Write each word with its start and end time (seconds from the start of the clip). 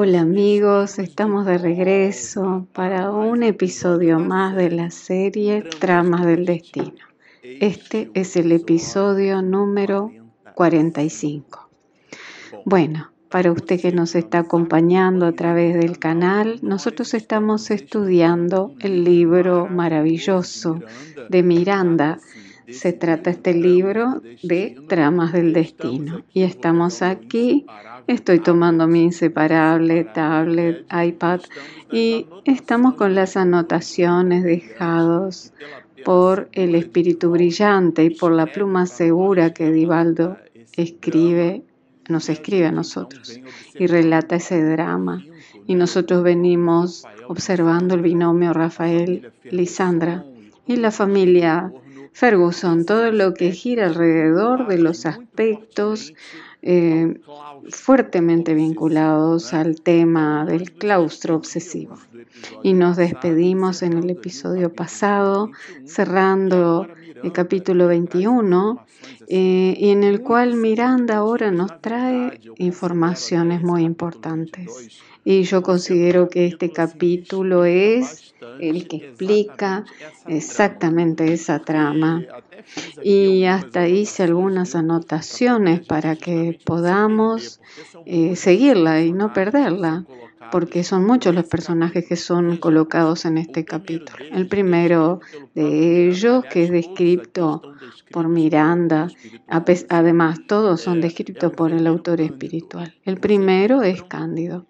Hola 0.00 0.20
amigos, 0.20 1.00
estamos 1.00 1.44
de 1.44 1.58
regreso 1.58 2.68
para 2.72 3.10
un 3.10 3.42
episodio 3.42 4.20
más 4.20 4.54
de 4.54 4.70
la 4.70 4.92
serie 4.92 5.64
Tramas 5.80 6.24
del 6.24 6.46
Destino. 6.46 7.04
Este 7.42 8.08
es 8.14 8.36
el 8.36 8.52
episodio 8.52 9.42
número 9.42 10.12
45. 10.54 11.68
Bueno, 12.64 13.10
para 13.28 13.50
usted 13.50 13.80
que 13.80 13.90
nos 13.90 14.14
está 14.14 14.38
acompañando 14.38 15.26
a 15.26 15.32
través 15.32 15.74
del 15.74 15.98
canal, 15.98 16.60
nosotros 16.62 17.12
estamos 17.14 17.72
estudiando 17.72 18.76
el 18.78 19.02
libro 19.02 19.66
maravilloso 19.66 20.78
de 21.28 21.42
Miranda. 21.42 22.20
Se 22.70 22.92
trata 22.92 23.30
este 23.30 23.52
libro 23.52 24.22
de 24.44 24.76
Tramas 24.88 25.32
del 25.32 25.52
Destino. 25.52 26.22
Y 26.32 26.42
estamos 26.42 27.02
aquí 27.02 27.66
Estoy 28.08 28.38
tomando 28.38 28.86
mi 28.88 29.02
inseparable 29.02 30.02
tablet, 30.02 30.86
iPad 30.90 31.40
y 31.92 32.24
estamos 32.46 32.94
con 32.94 33.14
las 33.14 33.36
anotaciones 33.36 34.44
dejados 34.44 35.52
por 36.06 36.48
el 36.52 36.74
espíritu 36.74 37.30
brillante 37.30 38.04
y 38.04 38.10
por 38.16 38.32
la 38.32 38.46
pluma 38.46 38.86
segura 38.86 39.52
que 39.52 39.70
Divaldo 39.70 40.38
escribe, 40.72 41.64
nos 42.08 42.30
escribe 42.30 42.64
a 42.64 42.72
nosotros 42.72 43.40
y 43.74 43.86
relata 43.86 44.36
ese 44.36 44.64
drama. 44.64 45.22
Y 45.66 45.74
nosotros 45.74 46.22
venimos 46.22 47.04
observando 47.28 47.94
el 47.94 48.00
binomio 48.00 48.54
Rafael-Lisandra 48.54 50.24
y 50.66 50.76
la 50.76 50.92
familia 50.92 51.70
Ferguson, 52.14 52.86
todo 52.86 53.12
lo 53.12 53.34
que 53.34 53.52
gira 53.52 53.84
alrededor 53.84 54.66
de 54.66 54.78
los 54.78 55.04
aspectos 55.04 56.14
eh, 56.62 57.20
fuertemente 57.70 58.54
vinculados 58.54 59.54
al 59.54 59.80
tema 59.80 60.44
del 60.44 60.72
claustro 60.72 61.36
obsesivo. 61.36 61.96
Y 62.62 62.72
nos 62.72 62.96
despedimos 62.96 63.82
en 63.82 63.94
el 63.94 64.10
episodio 64.10 64.72
pasado, 64.72 65.50
cerrando 65.84 66.88
el 67.22 67.32
capítulo 67.32 67.86
21, 67.86 68.84
eh, 69.30 69.76
y 69.78 69.90
en 69.90 70.04
el 70.04 70.22
cual 70.22 70.54
Miranda 70.54 71.16
ahora 71.16 71.50
nos 71.50 71.80
trae 71.80 72.40
informaciones 72.56 73.62
muy 73.62 73.82
importantes. 73.82 75.02
Y 75.24 75.42
yo 75.42 75.62
considero 75.62 76.30
que 76.30 76.46
este 76.46 76.72
capítulo 76.72 77.66
es 77.66 78.34
el 78.60 78.88
que 78.88 78.96
explica 78.96 79.84
exactamente 80.26 81.32
esa 81.32 81.58
trama. 81.58 82.24
Y 83.02 83.44
hasta 83.44 83.86
hice 83.86 84.22
algunas 84.22 84.74
anotaciones 84.74 85.84
para 85.86 86.16
que 86.16 86.58
podamos 86.64 87.60
eh, 88.06 88.36
seguirla 88.36 89.02
y 89.02 89.12
no 89.12 89.34
perderla, 89.34 90.06
porque 90.50 90.84
son 90.84 91.04
muchos 91.04 91.34
los 91.34 91.46
personajes 91.46 92.06
que 92.06 92.16
son 92.16 92.56
colocados 92.56 93.24
en 93.24 93.38
este 93.38 93.64
capítulo. 93.64 94.24
El 94.30 94.48
primero 94.48 95.20
de 95.54 96.08
ellos, 96.08 96.44
que 96.50 96.64
es 96.64 96.70
descrito 96.70 97.62
por 98.10 98.28
Miranda, 98.28 99.08
además 99.88 100.40
todos 100.46 100.80
son 100.80 101.00
descritos 101.00 101.52
por 101.52 101.72
el 101.72 101.86
autor 101.86 102.20
espiritual. 102.20 102.94
El 103.04 103.18
primero 103.18 103.82
es 103.82 104.02
Cándido. 104.02 104.66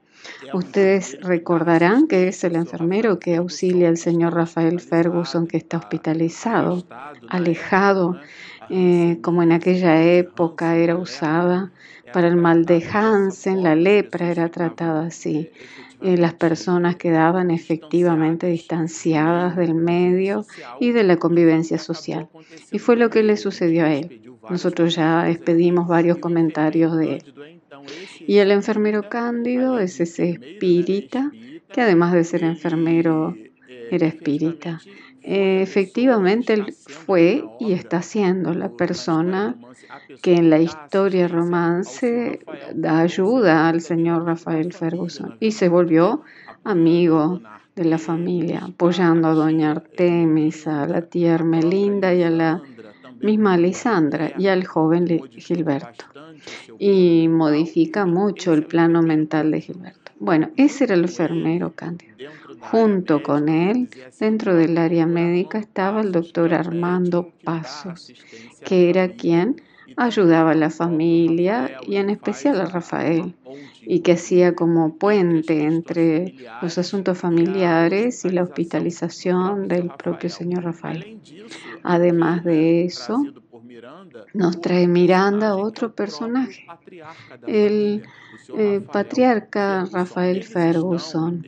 Ustedes 0.53 1.19
recordarán 1.23 2.07
que 2.07 2.29
es 2.29 2.43
el 2.45 2.57
enfermero 2.57 3.19
que 3.19 3.37
auxilia 3.37 3.89
al 3.89 3.97
señor 3.97 4.35
Rafael 4.35 4.81
Ferguson 4.81 5.47
que 5.47 5.57
está 5.57 5.79
hospitalizado, 5.79 6.85
alejado, 7.29 8.19
eh, 8.71 9.19
como 9.23 9.43
en 9.43 9.53
aquella 9.53 10.03
época 10.03 10.77
era 10.77 10.97
usada 10.97 11.73
para 12.13 12.29
el 12.29 12.37
mal 12.37 12.65
de 12.65 12.85
Hansen, 12.91 13.63
la 13.63 13.75
lepra 13.75 14.31
era 14.31 14.49
tratada 14.49 15.07
así. 15.07 15.51
Eh, 16.01 16.17
las 16.17 16.35
personas 16.35 16.97
quedaban 16.97 17.51
efectivamente 17.51 18.47
distanciadas 18.47 19.57
del 19.57 19.75
medio 19.75 20.47
y 20.79 20.93
de 20.93 21.03
la 21.03 21.17
convivencia 21.17 21.79
social. 21.79 22.29
Y 22.71 22.79
fue 22.79 22.97
lo 22.97 23.11
que 23.11 23.23
le 23.23 23.37
sucedió 23.37 23.85
a 23.85 23.93
él. 23.93 24.23
Nosotros 24.49 24.95
ya 24.95 25.29
expedimos 25.29 25.89
varios 25.89 26.19
comentarios 26.19 26.97
de 26.97 27.17
él. 27.17 27.25
Y 28.27 28.39
el 28.39 28.51
enfermero 28.51 29.09
Cándido 29.09 29.79
es 29.79 30.01
ese 30.01 30.31
espírita 30.31 31.33
que 31.73 31.81
además 31.81 32.13
de 32.13 32.25
ser 32.25 32.45
enfermero 32.45 33.37
era 33.91 34.07
espírita. 34.07 34.81
Efectivamente, 35.29 36.55
él 36.55 36.75
fue 36.87 37.45
y 37.61 37.73
está 37.73 38.01
siendo 38.01 38.55
la 38.55 38.71
persona 38.71 39.57
que 40.23 40.35
en 40.37 40.49
la 40.49 40.59
historia 40.59 41.29
romance 41.29 42.41
da 42.75 43.01
ayuda 43.01 43.69
al 43.69 43.83
señor 43.83 44.25
Rafael 44.25 44.73
Ferguson 44.73 45.37
y 45.39 45.53
se 45.53 45.69
volvió 45.69 46.23
amigo 46.65 47.43
de 47.77 47.85
la 47.85 47.99
familia, 47.99 48.65
apoyando 48.65 49.29
a 49.29 49.35
doña 49.35 49.73
Artemis, 49.73 50.67
a 50.67 50.87
la 50.87 51.03
tía 51.03 51.35
Ermelinda 51.35 52.15
y 52.15 52.23
a 52.23 52.31
la 52.31 52.63
misma 53.21 53.59
Lisandra 53.59 54.33
y 54.39 54.47
al 54.47 54.67
joven 54.67 55.07
Gilberto 55.37 56.07
y 56.79 57.29
modifica 57.29 58.07
mucho 58.07 58.55
el 58.55 58.65
plano 58.65 59.03
mental 59.03 59.51
de 59.51 59.61
Gilberto. 59.61 59.98
Bueno, 60.21 60.51
ese 60.57 60.85
era 60.85 60.95
el 60.95 61.03
enfermero 61.03 61.75
Cándido. 61.75 62.15
Junto 62.61 63.23
con 63.23 63.49
él, 63.49 63.89
dentro 64.19 64.55
del 64.55 64.77
área 64.79 65.07
médica, 65.07 65.59
estaba 65.59 66.01
el 66.01 66.13
doctor 66.13 66.55
Armando 66.55 67.33
Pasos, 67.45 68.13
que 68.65 68.91
era 68.91 69.11
quien 69.11 69.63
ayudaba 69.97 70.53
a 70.53 70.55
la 70.55 70.71
familia 70.71 71.79
y 71.87 71.97
en 71.97 72.11
especial 72.11 72.61
a 72.61 72.67
Rafael, 72.67 73.35
y 73.83 74.01
que 74.01 74.13
hacía 74.13 74.55
como 74.55 74.97
puente 74.97 75.63
entre 75.63 76.35
los 76.63 76.79
asuntos 76.79 77.19
familiares 77.19 78.25
y 78.25 78.31
la 78.31 78.43
hospitalización 78.43 79.69
del 79.69 79.91
propio 79.91 80.31
señor 80.31 80.65
Rafael. 80.65 81.21
Además 81.83 82.45
de 82.45 82.85
eso, 82.85 83.25
nos 84.35 84.61
trae 84.61 84.87
Miranda 84.87 85.57
otro 85.57 85.95
personaje, 85.95 86.67
el 87.47 88.03
eh, 88.57 88.81
patriarca 88.81 89.87
Rafael 89.93 90.45
Ferguson. 90.45 91.47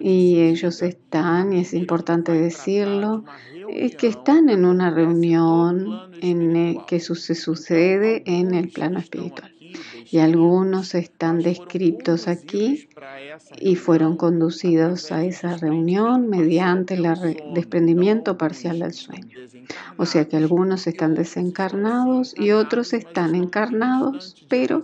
Y 0.00 0.40
ellos 0.40 0.82
están, 0.82 1.52
y 1.52 1.60
es 1.60 1.74
importante 1.74 2.32
decirlo, 2.32 3.24
es 3.68 3.96
que 3.96 4.08
están 4.08 4.48
en 4.48 4.64
una 4.64 4.90
reunión 4.90 6.10
en 6.20 6.84
que 6.86 7.00
se 7.00 7.34
sucede 7.34 8.22
en 8.26 8.54
el 8.54 8.68
plano 8.68 8.98
espiritual 8.98 9.57
y 10.10 10.18
algunos 10.18 10.94
están 10.94 11.40
descritos 11.40 12.28
aquí 12.28 12.88
y 13.60 13.76
fueron 13.76 14.16
conducidos 14.16 15.12
a 15.12 15.24
esa 15.24 15.56
reunión 15.56 16.28
mediante 16.28 16.94
el 16.94 17.06
desprendimiento 17.54 18.38
parcial 18.38 18.78
del 18.78 18.94
sueño. 18.94 19.36
O 19.98 20.06
sea 20.06 20.26
que 20.26 20.36
algunos 20.36 20.86
están 20.86 21.14
desencarnados 21.14 22.34
y 22.38 22.52
otros 22.52 22.92
están 22.94 23.34
encarnados, 23.34 24.46
pero 24.48 24.82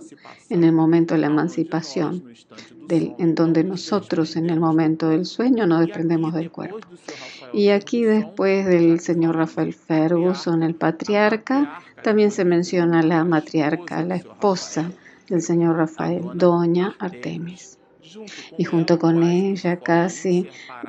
en 0.49 0.63
el 0.63 0.71
momento 0.71 1.15
de 1.15 1.21
la 1.21 1.27
emancipación, 1.27 2.23
en 2.89 3.33
donde 3.33 3.63
nosotros 3.63 4.35
en 4.35 4.51
el 4.51 4.59
momento 4.59 5.09
del 5.09 5.25
sueño 5.25 5.65
no 5.65 5.79
desprendemos 5.79 6.35
del 6.35 6.51
cuerpo. 6.51 6.79
Y 7.51 7.69
aquí 7.69 8.03
después 8.03 8.67
del 8.67 8.99
señor 8.99 9.37
Rafael 9.37 9.73
Ferguson, 9.73 10.61
el 10.61 10.75
patriarca, 10.75 11.79
también 12.03 12.29
se 12.29 12.45
menciona 12.45 13.01
la 13.01 13.23
matriarca, 13.23 14.03
la 14.03 14.17
esposa 14.17 14.91
del 15.29 15.41
señor 15.41 15.77
Rafael, 15.77 16.23
doña 16.35 16.95
Artemis. 16.99 17.77
Y 18.57 18.63
junto 18.63 18.97
con 18.99 19.23
ella, 19.23 19.77
casi 19.79 20.47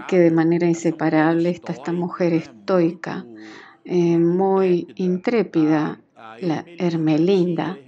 que 0.09 0.19
de 0.19 0.31
manera 0.31 0.67
inseparable, 0.67 1.51
está 1.51 1.73
esta 1.73 1.93
mujer 1.93 2.33
estoica, 2.33 3.25
eh, 3.85 4.19
muy 4.19 4.89
intrépida, 4.97 6.01
la 6.41 6.65
Hermelinda, 6.79 7.79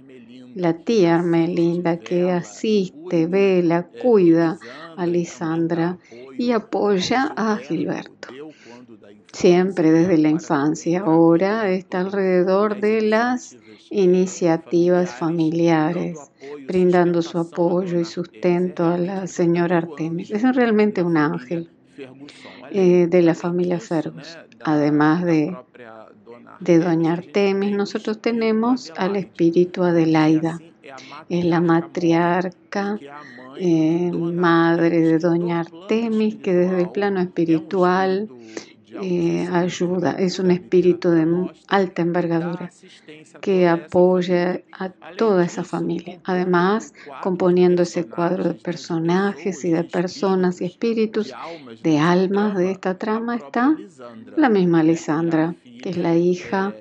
la 0.55 0.73
tía 0.73 1.15
Hermelinda 1.15 1.97
que 1.97 2.31
asiste, 2.31 3.27
vela, 3.27 3.87
cuida 4.01 4.57
a 4.97 5.05
Lisandra 5.05 5.97
y 6.37 6.51
apoya 6.51 7.33
a 7.35 7.57
Gilberto. 7.57 8.29
Siempre 9.33 9.91
desde 9.91 10.17
la 10.17 10.29
infancia, 10.29 11.01
ahora 11.01 11.69
está 11.71 11.99
alrededor 11.99 12.79
de 12.79 13.01
las 13.01 13.57
iniciativas 13.89 15.13
familiares, 15.13 16.19
brindando 16.67 17.21
su 17.21 17.37
apoyo 17.37 17.99
y 17.99 18.05
sustento 18.05 18.85
a 18.85 18.97
la 18.97 19.27
señora 19.27 19.77
Artemis. 19.77 20.31
Es 20.31 20.43
realmente 20.55 21.03
un 21.03 21.17
ángel 21.17 21.69
eh, 22.71 23.07
de 23.07 23.21
la 23.21 23.35
familia 23.35 23.79
Fergus. 23.79 24.37
Además 24.63 25.23
de, 25.23 25.55
de 26.59 26.79
doña 26.79 27.13
Artemis, 27.13 27.71
nosotros 27.75 28.19
tenemos 28.21 28.91
al 28.97 29.15
espíritu 29.15 29.83
Adelaida. 29.83 30.59
Es 31.29 31.45
la 31.45 31.61
matriarca, 31.61 32.99
eh, 33.59 34.11
madre 34.11 35.01
de 35.01 35.19
doña 35.19 35.61
Artemis, 35.61 36.35
que 36.37 36.53
desde 36.53 36.81
el 36.81 36.89
plano 36.89 37.21
espiritual 37.21 38.29
eh, 39.01 39.47
ayuda, 39.51 40.11
es 40.13 40.39
un 40.39 40.51
espíritu 40.51 41.09
de 41.09 41.49
alta 41.67 42.01
envergadura 42.01 42.71
que 43.41 43.67
apoya 43.67 44.61
a 44.71 44.89
toda 44.89 45.45
esa 45.45 45.63
familia. 45.63 46.19
Además, 46.23 46.93
componiendo 47.21 47.83
ese 47.83 48.05
cuadro 48.05 48.43
de 48.43 48.53
personajes 48.53 49.63
y 49.65 49.71
de 49.71 49.83
personas 49.83 50.61
y 50.61 50.65
espíritus, 50.65 51.33
de 51.83 51.99
almas 51.99 52.57
de 52.57 52.71
esta 52.71 52.97
trama 52.97 53.35
está 53.35 53.75
la 54.35 54.49
misma 54.49 54.83
Lisandra, 54.83 55.55
que 55.81 55.89
es 55.89 55.97
la 55.97 56.15
hija 56.15 56.73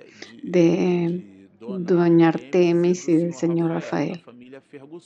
de 0.43 1.25
Doña 1.61 2.29
Artemis 2.29 3.09
y 3.09 3.17
del 3.17 3.35
señor 3.35 3.71
Rafael 3.71 4.23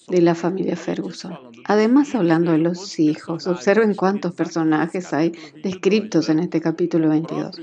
de 0.08 0.20
la 0.20 0.34
familia 0.34 0.76
Ferguson. 0.76 1.38
Además, 1.64 2.14
hablando 2.14 2.52
de 2.52 2.58
los 2.58 2.98
hijos, 2.98 3.46
observen 3.46 3.94
cuántos 3.94 4.34
personajes 4.34 5.12
hay 5.12 5.32
descritos 5.62 6.28
en 6.28 6.40
este 6.40 6.60
capítulo 6.60 7.08
22. 7.08 7.60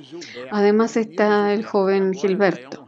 Además 0.52 0.96
está 0.96 1.54
el 1.54 1.66
joven 1.66 2.14
Gilberto, 2.14 2.88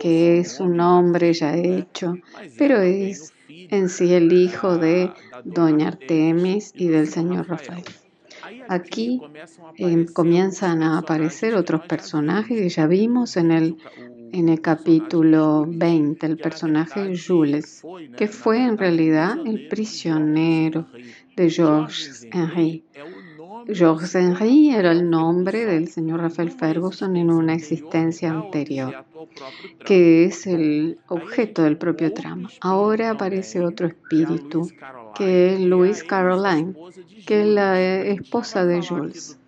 que 0.00 0.38
es 0.38 0.60
un 0.60 0.80
hombre 0.80 1.32
ya 1.32 1.56
hecho, 1.56 2.14
pero 2.56 2.80
es 2.80 3.32
en 3.48 3.88
sí 3.88 4.14
el 4.14 4.32
hijo 4.32 4.78
de 4.78 5.10
doña 5.44 5.88
Artemis 5.88 6.72
y 6.74 6.88
del 6.88 7.08
señor 7.08 7.48
Rafael. 7.48 7.84
Aquí 8.68 9.20
eh, 9.76 10.06
comienzan 10.12 10.82
a 10.82 10.98
aparecer 10.98 11.54
otros 11.54 11.82
personajes 11.86 12.58
que 12.58 12.68
ya 12.68 12.86
vimos 12.86 13.36
en 13.36 13.50
el 13.50 13.76
en 14.32 14.48
el 14.48 14.60
capítulo 14.60 15.64
20 15.66 16.26
el 16.26 16.36
personaje 16.38 17.16
Jules, 17.16 17.82
que 18.16 18.28
fue 18.28 18.62
en 18.62 18.78
realidad 18.78 19.36
el 19.44 19.68
prisionero 19.68 20.86
de 21.36 21.50
Georges 21.50 22.26
Henry. 22.32 22.84
Georges 23.66 24.14
Henry 24.14 24.70
era 24.70 24.92
el 24.92 25.08
nombre 25.10 25.66
del 25.66 25.88
señor 25.88 26.20
Rafael 26.20 26.50
Ferguson 26.50 27.16
en 27.16 27.30
una 27.30 27.54
existencia 27.54 28.30
anterior, 28.30 29.04
que 29.84 30.24
es 30.24 30.46
el 30.46 30.98
objeto 31.08 31.62
del 31.62 31.76
propio 31.76 32.12
trama. 32.12 32.50
Ahora 32.60 33.10
aparece 33.10 33.60
otro 33.64 33.86
espíritu, 33.86 34.70
que 35.14 35.54
es 35.54 35.60
Louise 35.60 36.06
Caroline, 36.06 36.74
que 37.28 37.42
es 37.42 37.46
la 37.46 37.78
esposa 37.78 38.64
de 38.64 38.80
Jules. 38.80 39.38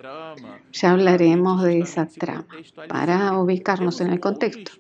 Ya 0.71 0.91
hablaremos 0.91 1.63
de 1.63 1.79
esa 1.79 2.05
trama 2.05 2.47
para 2.91 3.39
ubicarnos 3.39 4.03
en 4.03 4.11
el 4.11 4.21
contexto. 4.21 4.73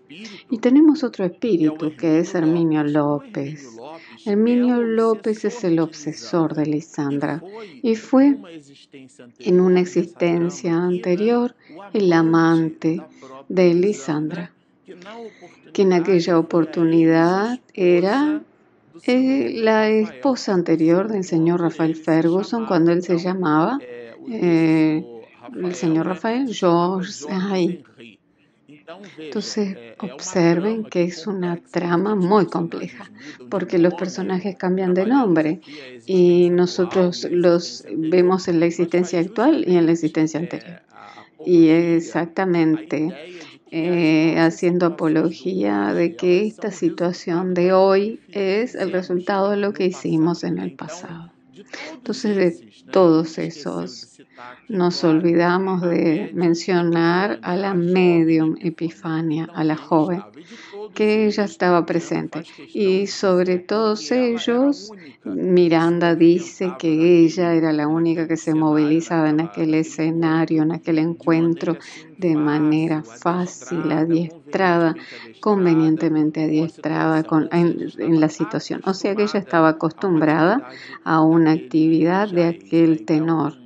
Y 0.50 0.58
tenemos 0.58 1.02
otro 1.02 1.24
espíritu 1.24 1.96
que 1.96 2.18
es 2.18 2.34
Herminio 2.34 2.84
López. 2.84 3.74
Herminio 4.26 4.82
López 4.82 5.46
es 5.46 5.64
el 5.64 5.78
obsesor 5.78 6.54
de 6.54 6.66
Lisandra 6.66 7.42
y 7.82 7.96
fue 7.96 8.36
en 9.38 9.60
una 9.62 9.80
existencia 9.80 10.76
anterior 10.76 11.54
el 11.94 12.12
amante 12.12 13.02
de 13.48 13.72
Lisandra, 13.72 14.52
que 15.72 15.82
en 15.82 15.94
aquella 15.94 16.38
oportunidad 16.38 17.60
era 17.72 18.42
eh, 19.06 19.52
la 19.54 19.88
esposa 19.88 20.52
anterior 20.52 21.08
del 21.08 21.24
señor 21.24 21.60
Rafael 21.60 21.96
Ferguson 21.96 22.66
cuando 22.66 22.92
él 22.92 23.02
se 23.02 23.18
llamaba 23.18 23.78
eh, 24.28 25.04
el 25.54 25.74
señor 25.74 26.06
Rafael 26.06 26.52
Georges 26.52 27.26
Henry. 27.28 27.84
Entonces 29.18 29.76
observen 29.98 30.84
que 30.84 31.04
es 31.04 31.26
una 31.26 31.56
trama 31.56 32.16
muy 32.16 32.46
compleja, 32.46 33.10
porque 33.48 33.78
los 33.78 33.94
personajes 33.94 34.56
cambian 34.56 34.94
de 34.94 35.06
nombre 35.06 35.60
y 36.06 36.50
nosotros 36.50 37.26
los 37.30 37.84
vemos 37.96 38.48
en 38.48 38.58
la 38.58 38.66
existencia 38.66 39.20
actual 39.20 39.64
y 39.66 39.76
en 39.76 39.86
la 39.86 39.92
existencia 39.92 40.40
anterior. 40.40 40.82
Y 41.46 41.68
exactamente 41.68 43.14
eh, 43.70 44.36
haciendo 44.38 44.86
apología 44.86 45.94
de 45.94 46.16
que 46.16 46.46
esta 46.46 46.70
situación 46.70 47.54
de 47.54 47.72
hoy 47.72 48.20
es 48.32 48.74
el 48.74 48.92
resultado 48.92 49.50
de 49.50 49.56
lo 49.58 49.72
que 49.72 49.86
hicimos 49.86 50.42
en 50.44 50.58
el 50.58 50.74
pasado. 50.74 51.30
Entonces, 51.92 52.36
de 52.36 52.90
todos 52.90 53.38
esos 53.38 54.09
nos 54.68 55.04
olvidamos 55.04 55.82
de 55.82 56.30
mencionar 56.34 57.38
a 57.42 57.56
la 57.56 57.74
medium 57.74 58.56
Epifania, 58.60 59.48
a 59.54 59.64
la 59.64 59.76
joven, 59.76 60.22
que 60.94 61.26
ella 61.26 61.44
estaba 61.44 61.86
presente. 61.86 62.42
Y 62.72 63.06
sobre 63.06 63.58
todos 63.58 64.10
ellos, 64.10 64.92
Miranda 65.24 66.14
dice 66.14 66.72
que 66.78 67.24
ella 67.24 67.54
era 67.54 67.72
la 67.72 67.86
única 67.86 68.26
que 68.26 68.36
se 68.36 68.54
movilizaba 68.54 69.30
en 69.30 69.40
aquel 69.40 69.74
escenario, 69.74 70.62
en 70.62 70.72
aquel 70.72 70.98
encuentro, 70.98 71.76
de 72.18 72.36
manera 72.36 73.02
fácil, 73.02 73.90
adiestrada, 73.92 74.94
convenientemente 75.40 76.44
adiestrada 76.44 77.24
en, 77.52 78.20
la 78.20 78.28
situación. 78.28 78.82
O 78.84 78.94
sea 78.94 79.16
que 79.16 79.22
ella 79.22 79.38
estaba 79.38 79.70
acostumbrada 79.70 80.68
a 81.04 81.22
una 81.22 81.52
actividad 81.52 82.28
de 82.28 82.44
aquel 82.44 83.04
tenor. 83.06 83.59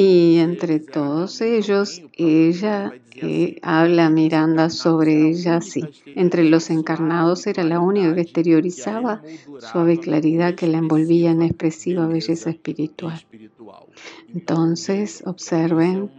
Y 0.00 0.38
entre 0.38 0.78
todos 0.78 1.40
ellos, 1.40 2.02
ella 2.12 2.94
eh, 3.16 3.58
habla 3.62 4.10
Miranda 4.10 4.70
sobre 4.70 5.28
ella 5.28 5.60
sí. 5.60 5.82
Entre 6.14 6.44
los 6.44 6.70
encarnados 6.70 7.48
era 7.48 7.64
la 7.64 7.80
única 7.80 8.14
que 8.14 8.20
exteriorizaba 8.20 9.22
suave 9.58 9.98
claridad 9.98 10.54
que 10.54 10.68
la 10.68 10.78
envolvía 10.78 11.32
en 11.32 11.42
expresiva 11.42 12.06
belleza 12.06 12.50
espiritual. 12.50 13.20
Entonces, 14.32 15.24
observen 15.26 16.12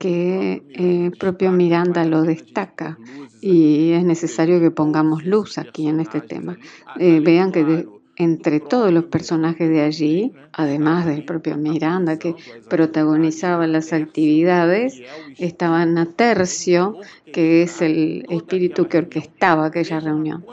que 0.00 0.64
eh, 0.74 1.12
propio 1.16 1.52
Miranda 1.52 2.04
lo 2.04 2.22
destaca 2.22 2.98
y 3.40 3.92
es 3.92 4.02
necesario 4.02 4.58
que 4.58 4.72
pongamos 4.72 5.24
luz 5.24 5.56
aquí 5.56 5.86
en 5.86 6.00
este 6.00 6.20
tema. 6.20 6.58
Eh, 6.98 7.20
vean 7.20 7.52
que 7.52 7.86
entre 8.20 8.60
todos 8.60 8.92
los 8.92 9.04
personajes 9.04 9.70
de 9.70 9.80
allí, 9.80 10.34
además 10.52 11.06
del 11.06 11.24
propio 11.24 11.56
Miranda 11.56 12.18
que 12.18 12.34
protagonizaba 12.68 13.66
las 13.66 13.94
actividades, 13.94 15.00
estaban 15.38 15.96
a 15.96 16.04
tercio, 16.04 16.98
que 17.32 17.62
es 17.62 17.80
el 17.80 18.26
espíritu 18.28 18.88
que 18.88 18.98
orquestaba 18.98 19.66
aquella 19.66 20.00
reunión. 20.00 20.44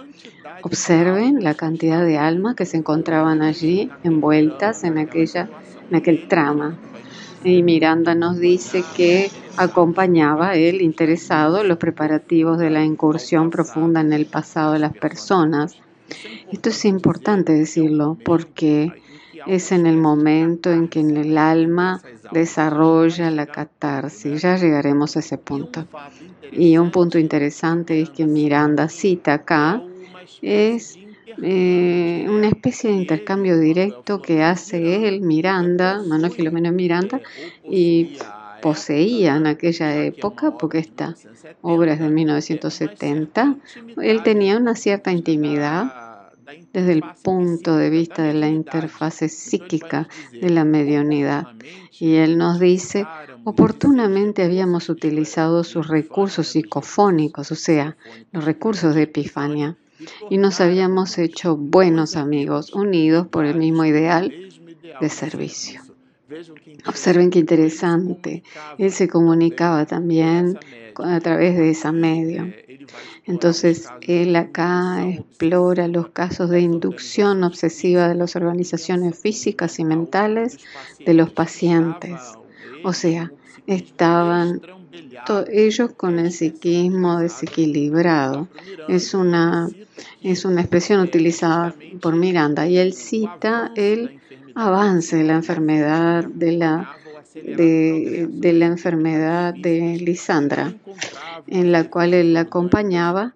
Observen 0.62 1.44
la 1.44 1.56
cantidad 1.56 2.06
de 2.06 2.18
almas 2.18 2.56
que 2.56 2.66
se 2.66 2.78
encontraban 2.78 3.42
allí 3.42 3.90
envueltas 4.06 4.86
en, 4.86 4.98
aquella, 4.98 5.50
en 5.90 5.98
aquel 5.98 6.30
trama. 6.30 6.80
Y 7.44 7.64
Miranda 7.64 8.16
nos 8.16 8.40
dice 8.40 8.82
que 8.96 9.30
acompañaba 9.58 10.56
él 10.56 10.82
interesado 10.82 11.66
los 11.66 11.78
preparativos 11.78 12.60
de 12.60 12.70
la 12.70 12.86
incursión 12.86 13.50
profunda 13.50 14.00
en 14.00 14.14
el 14.14 14.26
pasado 14.26 14.72
de 14.72 14.80
las 14.80 14.94
personas 14.94 15.78
esto 16.52 16.70
es 16.70 16.86
importante 16.86 17.54
decirlo 17.54 18.18
porque 18.24 18.92
es 19.46 19.72
en 19.72 19.88
el 19.88 19.98
momento 19.98 20.72
en 20.72 20.88
que 20.88 21.00
el 21.00 21.38
alma 21.38 22.02
desarrolla 22.32 23.32
la 23.32 23.46
catarsis. 23.46 24.42
Ya 24.42 24.58
llegaremos 24.58 25.16
a 25.16 25.20
ese 25.20 25.38
punto. 25.38 25.86
Y 26.52 26.78
un 26.78 26.92
punto 26.92 27.18
interesante 27.18 28.02
es 28.02 28.10
que 28.10 28.26
Miranda 28.26 28.90
cita 28.90 29.34
acá 29.34 29.82
es 30.42 30.98
eh, 31.42 32.26
una 32.28 32.48
especie 32.48 32.90
de 32.90 32.98
intercambio 32.98 33.60
directo 33.60 34.22
que 34.22 34.44
hace 34.44 35.08
él, 35.08 35.22
Miranda, 35.22 36.02
Manuel 36.04 36.32
Filomeno 36.32 36.72
Miranda, 36.72 37.22
y 37.70 38.18
poseía 38.62 39.36
en 39.36 39.48
aquella 39.48 40.04
época, 40.04 40.58
porque 40.58 40.80
esta 40.80 41.16
obra 41.62 41.94
es 41.94 42.00
de 42.00 42.10
1970, 42.10 43.56
él 44.02 44.24
tenía 44.24 44.58
una 44.58 44.76
cierta 44.76 45.12
intimidad 45.12 46.08
desde 46.74 46.94
el 46.94 47.04
punto 47.24 47.76
de 47.76 47.90
vista 47.90 48.24
de 48.24 48.34
la 48.34 48.48
interfase 48.48 49.30
psíquica 49.30 50.08
de 50.32 50.50
la 50.50 50.64
mediunidad. 50.64 51.48
Y 52.00 52.16
él 52.16 52.38
nos 52.38 52.60
dice, 52.60 53.06
oportunamente 53.44 54.44
habíamos 54.44 54.90
utilizado 54.90 55.64
sus 55.64 55.88
recursos 55.88 56.48
psicofónicos, 56.48 57.52
o 57.52 57.56
sea, 57.56 57.98
los 58.32 58.46
recursos 58.46 58.96
de 58.96 59.04
Epifania, 59.04 59.78
y 60.30 60.38
nos 60.38 60.62
habíamos 60.62 61.18
hecho 61.18 61.58
buenos 61.58 62.16
amigos, 62.16 62.74
unidos 62.74 63.28
por 63.28 63.46
el 63.46 63.58
mismo 63.58 63.84
ideal 63.84 64.32
de 65.02 65.10
servicio. 65.10 65.87
Observen 66.86 67.30
qué 67.30 67.40
interesante. 67.40 68.44
Él 68.78 68.92
se 68.92 69.08
comunicaba 69.08 69.86
también 69.86 70.60
a 70.96 71.20
través 71.20 71.56
de 71.58 71.70
esa 71.70 71.92
medio. 71.92 72.52
Entonces, 73.26 73.88
él 74.02 74.36
acá 74.36 75.08
explora 75.08 75.88
los 75.88 76.10
casos 76.10 76.50
de 76.50 76.62
inducción 76.62 77.44
obsesiva 77.44 78.08
de 78.08 78.16
las 78.16 78.36
organizaciones 78.36 79.18
físicas 79.18 79.80
y 79.80 79.86
mentales 79.86 80.58
de 81.06 81.14
los 81.14 81.30
pacientes. 81.32 82.20
O 82.84 82.94
sea, 82.94 83.32
estaban 83.66 84.62
ellos 85.52 85.92
con 85.96 86.20
el 86.20 86.32
psiquismo 86.32 87.20
desequilibrado. 87.20 88.48
Es 88.88 89.14
una, 89.14 89.70
es 90.22 90.46
una 90.46 90.62
expresión 90.62 91.02
utilizada 91.02 91.76
por 92.02 92.16
Miranda 92.16 92.68
y 92.68 92.78
él 92.78 92.94
cita 92.94 93.72
el 93.76 94.17
avance 94.58 95.24
la 95.24 95.36
enfermedad, 95.36 96.26
de 96.26 96.52
la 96.54 96.98
de, 97.36 98.28
de, 98.30 98.54
la 98.54 98.66
enfermedad 98.66 99.54
de 99.54 99.98
Lisandra, 100.00 100.74
en 101.46 101.72
la 101.72 101.90
cual 101.90 102.16
él 102.16 102.34
la 102.34 102.42
acompañaba, 102.42 103.36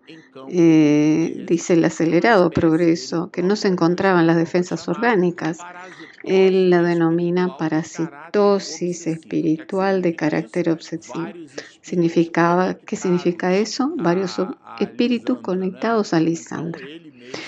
eh, 0.49 1.45
dice 1.47 1.73
el 1.73 1.85
acelerado 1.85 2.49
progreso, 2.49 3.29
que 3.31 3.43
no 3.43 3.55
se 3.55 3.67
encontraban 3.67 4.25
las 4.25 4.37
defensas 4.37 4.87
orgánicas. 4.87 5.59
Él 6.23 6.69
la 6.69 6.81
denomina 6.81 7.57
parasitosis 7.57 9.07
espiritual 9.07 10.01
de 10.01 10.15
carácter 10.15 10.69
obsesivo. 10.69 11.27
Significaba, 11.81 12.75
¿Qué 12.75 12.95
significa 12.95 13.55
eso? 13.55 13.93
Varios 13.97 14.41
espíritus 14.79 15.39
conectados 15.39 16.13
a 16.13 16.19
Lisandra. 16.19 16.85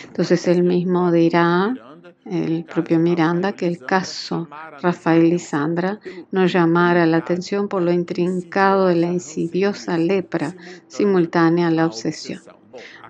Entonces 0.08 0.48
él 0.48 0.64
mismo 0.64 1.12
dirá 1.12 1.76
el 2.26 2.64
propio 2.64 3.00
Miranda 3.00 3.52
que 3.52 3.68
el 3.68 3.80
caso 3.80 4.48
Rafael 4.82 5.30
Lisandra 5.30 6.00
nos 6.32 6.54
llamara 6.54 7.06
la 7.06 7.18
atención 7.18 7.68
por 7.68 7.82
lo 7.82 7.92
intrincado 7.92 8.88
de 8.88 8.96
la 8.96 9.12
insidiosa 9.12 9.98
lepra 9.98 10.56
simultánea 10.88 11.68
a 11.68 11.72
la 11.72 11.86
obsesión. 11.86 12.42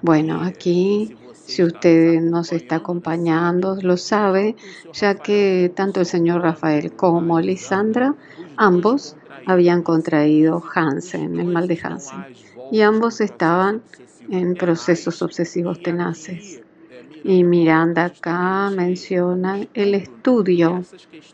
Bueno, 0.02 0.42
aquí 0.42 1.16
si 1.46 1.62
usted 1.62 2.22
nos 2.22 2.54
está 2.54 2.78
acompañando, 2.78 3.78
lo 3.82 3.98
sabe, 3.98 4.56
ya 4.94 5.16
que 5.16 5.72
tanto 5.76 6.00
el 6.00 6.06
señor 6.06 6.42
Rafael 6.42 6.94
como 6.94 7.40
Lisandra, 7.42 8.16
ambos 8.56 9.18
habían 9.46 9.84
contraído 9.84 10.64
Hansen, 10.74 11.40
el 11.40 11.48
mal 11.48 11.68
de 11.68 11.80
Hansen, 11.84 12.26
y 12.72 12.82
ambos 12.82 13.20
estaban 13.20 13.82
en 14.30 14.56
procesos 14.56 15.22
obsesivos 15.22 15.82
tenaces. 15.82 16.63
Y 17.24 17.44
Miranda 17.44 18.06
acá 18.06 18.70
menciona 18.76 19.66
el 19.74 19.96
estudio 19.96 20.84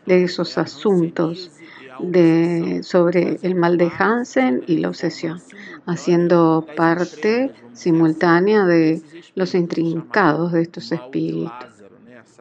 de 0.06 0.24
esos 0.24 0.56
asuntos 0.56 1.50
de, 1.98 2.82
sobre 2.82 3.38
el 3.42 3.54
mal 3.54 3.76
de 3.76 3.90
Hansen 3.98 4.62
y 4.66 4.78
la 4.78 4.88
obsesión, 4.88 5.40
haciendo 5.86 6.66
parte 6.76 7.50
simultánea 7.72 8.64
de 8.64 9.02
los 9.34 9.54
intrincados 9.54 10.52
de 10.52 10.62
estos 10.62 10.92
espíritus. 10.92 11.52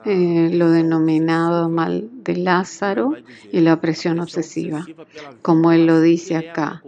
Eh, 0.06 0.50
lo 0.53 0.72
denominado 0.72 1.68
mal 1.68 2.10
de 2.24 2.38
Lázaro 2.38 3.15
y 3.51 3.60
la 3.60 3.82
presión 3.82 4.22
obsesiva, 4.22 4.86
como 5.41 5.74
él 5.74 5.88
lo 5.88 6.00
dice 6.00 6.38
acá. 6.38 6.82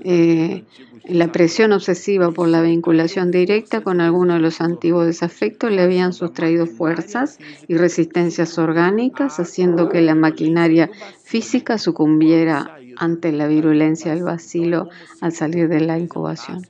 Eh, 0.00 0.64
la 1.06 1.30
presión 1.30 1.72
obsesiva 1.72 2.30
por 2.30 2.48
la 2.48 2.62
vinculación 2.62 3.30
directa 3.30 3.82
con 3.82 4.00
alguno 4.00 4.34
de 4.34 4.40
los 4.40 4.62
antiguos 4.62 5.06
desafectos 5.06 5.70
le 5.70 5.82
habían 5.82 6.14
sustraído 6.14 6.66
fuerzas 6.66 7.38
y 7.68 7.76
resistencias 7.76 8.58
orgánicas, 8.58 9.38
haciendo 9.38 9.90
que 9.90 10.00
la 10.00 10.14
maquinaria 10.14 10.90
física 11.22 11.76
sucumbiera 11.76 12.76
ante 12.96 13.32
la 13.32 13.46
virulencia 13.48 14.14
del 14.14 14.24
vacilo 14.24 14.88
al 15.20 15.32
salir 15.32 15.68
de 15.68 15.80
la 15.80 15.98
incubación. 15.98 16.62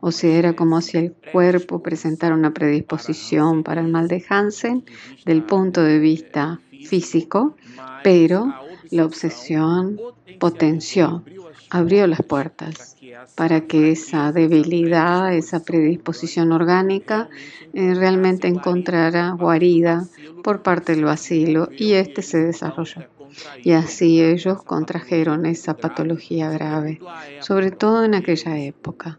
O 0.00 0.10
sea, 0.10 0.38
era 0.38 0.54
como 0.54 0.80
si 0.80 0.96
el 0.96 1.12
cuerpo 1.12 1.82
presentara 1.82 2.34
una 2.34 2.54
predisposición 2.54 3.62
para 3.62 3.82
el 3.82 3.88
mal 3.88 4.08
de 4.08 4.24
Hansen 4.26 4.84
del 5.26 5.42
punto 5.42 5.82
de 5.82 5.98
vista 5.98 6.60
físico, 6.86 7.56
pero 8.02 8.54
la 8.90 9.04
obsesión 9.04 10.00
potenció, 10.38 11.24
abrió 11.70 12.06
las 12.06 12.22
puertas 12.22 12.96
para 13.34 13.62
que 13.62 13.92
esa 13.92 14.32
debilidad, 14.32 15.34
esa 15.34 15.60
predisposición 15.60 16.52
orgánica 16.52 17.28
eh, 17.72 17.94
realmente 17.94 18.48
encontrara 18.48 19.30
guarida 19.32 20.06
por 20.42 20.62
parte 20.62 20.94
del 20.94 21.04
vacilo 21.04 21.68
y 21.76 21.92
este 21.92 22.22
se 22.22 22.38
desarrolló. 22.38 23.02
Y 23.62 23.72
así 23.72 24.22
ellos 24.22 24.62
contrajeron 24.62 25.46
esa 25.46 25.74
patología 25.74 26.50
grave, 26.50 27.00
sobre 27.40 27.70
todo 27.70 28.04
en 28.04 28.14
aquella 28.14 28.58
época 28.58 29.18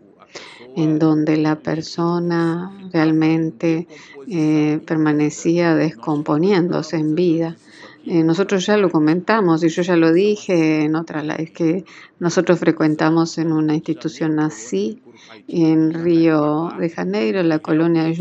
en 0.75 0.99
donde 0.99 1.37
la 1.37 1.57
persona 1.57 2.71
realmente 2.91 3.87
eh, 4.27 4.79
permanecía 4.85 5.75
descomponiéndose 5.75 6.97
en 6.97 7.15
vida. 7.15 7.57
Eh, 8.05 8.23
nosotros 8.23 8.65
ya 8.65 8.77
lo 8.77 8.89
comentamos 8.89 9.63
y 9.63 9.69
yo 9.69 9.81
ya 9.81 9.95
lo 9.95 10.11
dije 10.11 10.83
en 10.83 10.95
otra 10.95 11.21
es 11.35 11.51
que 11.51 11.85
nosotros 12.19 12.59
frecuentamos 12.59 13.37
en 13.37 13.53
una 13.53 13.75
institución 13.75 14.39
así 14.39 15.01
en 15.47 15.93
Río 15.93 16.69
de 16.77 16.89
Janeiro, 16.89 17.43
la 17.43 17.59
colonia 17.59 18.03
de 18.03 18.13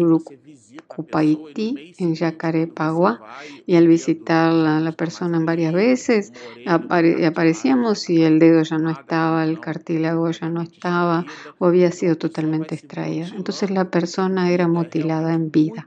Cupaití, 0.87 1.95
en 1.99 2.15
Yacarepagua, 2.15 3.21
y 3.67 3.77
al 3.77 3.89
visitar 3.89 4.51
a 4.51 4.81
la 4.81 4.93
persona 4.93 5.41
varias 5.41 5.73
veces, 5.73 6.33
aparecíamos 6.67 8.11
y 8.11 8.23
el 8.23 8.39
dedo 8.39 8.63
ya 8.63 8.79
no 8.79 8.91
estaba, 8.91 9.45
el 9.45 9.59
cartílago 9.59 10.31
ya 10.31 10.49
no 10.49 10.63
estaba, 10.63 11.25
o 11.59 11.67
había 11.67 11.91
sido 11.93 12.17
totalmente 12.17 12.75
extraído. 12.75 13.29
Entonces 13.35 13.71
la 13.71 13.87
persona 13.87 14.51
era 14.51 14.69
mutilada 14.69 15.33
en 15.33 15.51
vida. 15.51 15.87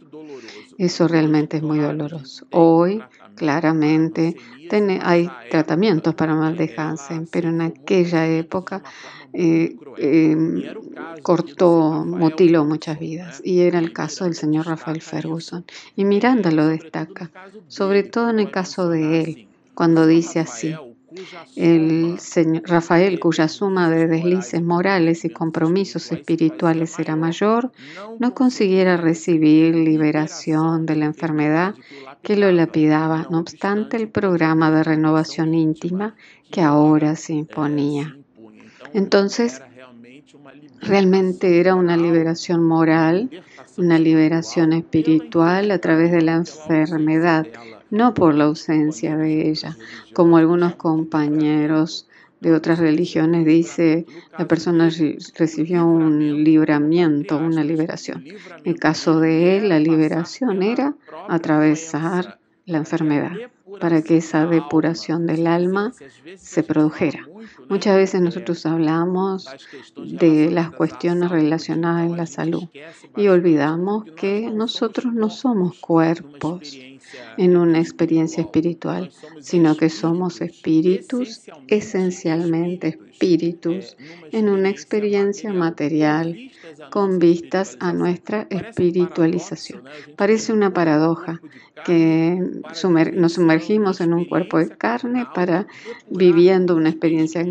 Eso 0.78 1.08
realmente 1.08 1.58
es 1.58 1.64
muy 1.64 1.80
doloroso. 1.80 2.48
Hoy, 2.52 3.02
claramente, 3.36 4.36
hay 5.02 5.30
tratamientos 5.52 6.16
para 6.16 6.36
mal 6.36 6.58
de 6.58 6.74
Hansen, 6.76 7.28
pero 7.32 7.50
en 7.50 7.62
aquella 7.62 8.28
época 8.28 8.82
eh, 9.34 9.76
em, 9.98 10.64
cortó, 11.22 12.06
mutiló 12.06 12.66
muchas 12.66 13.00
vidas. 13.00 13.42
Y 13.44 13.62
era 13.62 13.80
el 13.80 13.92
caso 13.94 14.24
del 14.24 14.36
señor 14.36 14.68
Rafael 14.68 15.02
Ferguson. 15.02 15.66
Y 15.96 16.06
Miranda 16.06 16.52
lo 16.52 16.68
destaca, 16.68 17.32
sobre 17.68 18.04
todo 18.04 18.30
en 18.30 18.40
el 18.40 18.52
caso 18.52 18.90
de 18.90 19.22
él, 19.22 19.48
cuando 19.74 20.08
dice 20.08 20.40
así. 20.40 20.74
El 21.56 22.20
señor 22.20 22.64
Rafael, 22.66 23.20
cuya 23.20 23.48
suma 23.48 23.90
de 23.90 24.08
deslices 24.08 24.62
morales 24.62 25.24
y 25.24 25.30
compromisos 25.30 26.12
espirituales 26.12 27.00
era 27.00 27.16
mayor, 27.16 27.72
no 28.20 28.34
consiguiera 28.34 28.98
recibir 28.98 29.76
liberación 29.76 30.86
de 30.86 30.96
la 30.98 31.06
enfermedad 31.06 31.76
que 32.26 32.36
lo 32.36 32.52
lapidaba, 32.52 33.28
no 33.30 33.38
obstante 33.38 33.98
el 33.98 34.10
programa 34.10 34.72
de 34.72 34.84
renovación 34.84 35.54
íntima 35.54 36.16
que 36.52 36.62
ahora 36.62 37.16
se 37.16 37.34
imponía. 37.34 38.18
Entonces, 38.94 39.62
realmente 40.82 41.60
era 41.60 41.76
una 41.76 41.96
liberación 41.96 42.64
moral, 42.64 43.30
una 43.78 44.00
liberación 44.00 44.74
espiritual 44.74 45.70
a 45.70 45.78
través 45.78 46.12
de 46.12 46.24
la 46.24 46.34
enfermedad, 46.34 47.46
no 47.92 48.16
por 48.16 48.34
la 48.34 48.46
ausencia 48.46 49.16
de 49.16 49.48
ella, 49.48 49.78
como 50.14 50.38
algunos 50.38 50.76
compañeros 50.78 52.08
de 52.46 52.54
otras 52.54 52.78
religiones 52.78 53.44
dice 53.44 54.06
la 54.38 54.48
persona 54.48 54.92
recibió 55.36 55.88
un 55.88 56.44
libramiento, 56.44 57.38
una 57.38 57.64
liberación. 57.64 58.24
En 58.28 58.74
el 58.74 58.80
caso 58.80 59.20
de 59.20 59.58
él, 59.58 59.70
la 59.70 59.80
liberación 59.80 60.62
era 60.62 60.94
atravesar 61.28 62.38
la 62.68 62.78
enfermedad 62.78 63.32
para 63.80 64.04
que 64.04 64.18
esa 64.18 64.46
depuración 64.46 65.26
del 65.26 65.48
alma 65.48 65.92
se 66.38 66.62
produjera. 66.62 67.28
Muchas 67.68 67.96
veces 67.98 68.22
nosotros 68.22 68.64
hablamos 68.68 69.48
de 69.96 70.52
las 70.52 70.70
cuestiones 70.70 71.32
relacionadas 71.32 72.06
en 72.06 72.16
la 72.16 72.28
salud 72.28 72.66
y 73.18 73.28
olvidamos 73.28 74.06
que 74.16 74.52
nosotros 74.52 75.14
no 75.14 75.32
somos 75.32 75.80
cuerpos 75.80 76.78
en 77.38 77.58
una 77.58 77.80
experiencia 77.80 78.42
espiritual, 78.42 79.12
sino 79.40 79.76
que 79.76 79.90
somos 79.90 80.42
espíritus, 80.42 81.42
esencialmente 81.68 82.88
espíritus, 82.88 83.98
en 84.32 84.50
una 84.50 84.70
experiencia 84.70 85.54
material 85.54 86.52
con 86.90 87.20
vistas 87.20 87.78
a 87.80 87.94
nuestra 87.94 88.48
espiritualización. 88.50 89.84
Parece 90.16 90.54
una 90.54 90.74
paradoja 90.74 91.42
que 91.86 92.42
nos 93.14 93.34
sumergimos 93.34 94.02
en 94.02 94.14
un 94.14 94.26
cuerpo 94.26 94.58
de 94.58 94.70
carne 94.70 95.26
para 95.34 95.68
viviendo 96.10 96.76
una 96.76 96.90
experiencia 96.90 97.46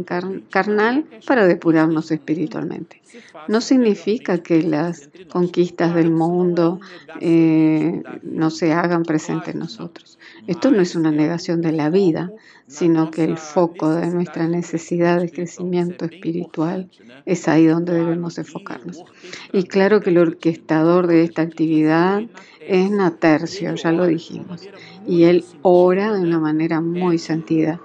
carnal 0.50 1.04
para 1.26 1.46
depurarnos 1.46 2.10
espiritualmente. 2.10 3.02
No 3.48 3.60
significa 3.60 4.38
que 4.38 4.62
las 4.62 5.08
conquistas 5.30 5.94
del 5.94 6.10
mundo 6.10 6.80
eh, 7.20 8.02
no 8.22 8.50
se 8.50 8.72
hagan 8.72 9.04
presentes 9.04 9.43
nosotros. 9.52 10.18
Esto 10.46 10.70
no 10.70 10.80
es 10.80 10.96
una 10.96 11.10
negación 11.10 11.60
de 11.60 11.72
la 11.72 11.90
vida, 11.90 12.30
sino 12.66 13.10
que 13.10 13.24
el 13.24 13.36
foco 13.36 13.94
de 13.94 14.08
nuestra 14.08 14.48
necesidad 14.48 15.20
de 15.20 15.30
crecimiento 15.30 16.06
espiritual 16.06 16.88
es 17.26 17.46
ahí 17.48 17.66
donde 17.66 17.92
debemos 17.92 18.38
enfocarnos. 18.38 19.04
Y 19.52 19.64
claro 19.64 20.00
que 20.00 20.10
el 20.10 20.18
orquestador 20.18 21.06
de 21.06 21.24
esta 21.24 21.42
actividad 21.42 22.22
es 22.66 22.90
Natercio, 22.90 23.74
ya 23.74 23.92
lo 23.92 24.06
dijimos, 24.06 24.66
y 25.06 25.24
él 25.24 25.44
ora 25.60 26.14
de 26.14 26.20
una 26.20 26.38
manera 26.38 26.80
muy 26.80 27.18
sentida 27.18 27.80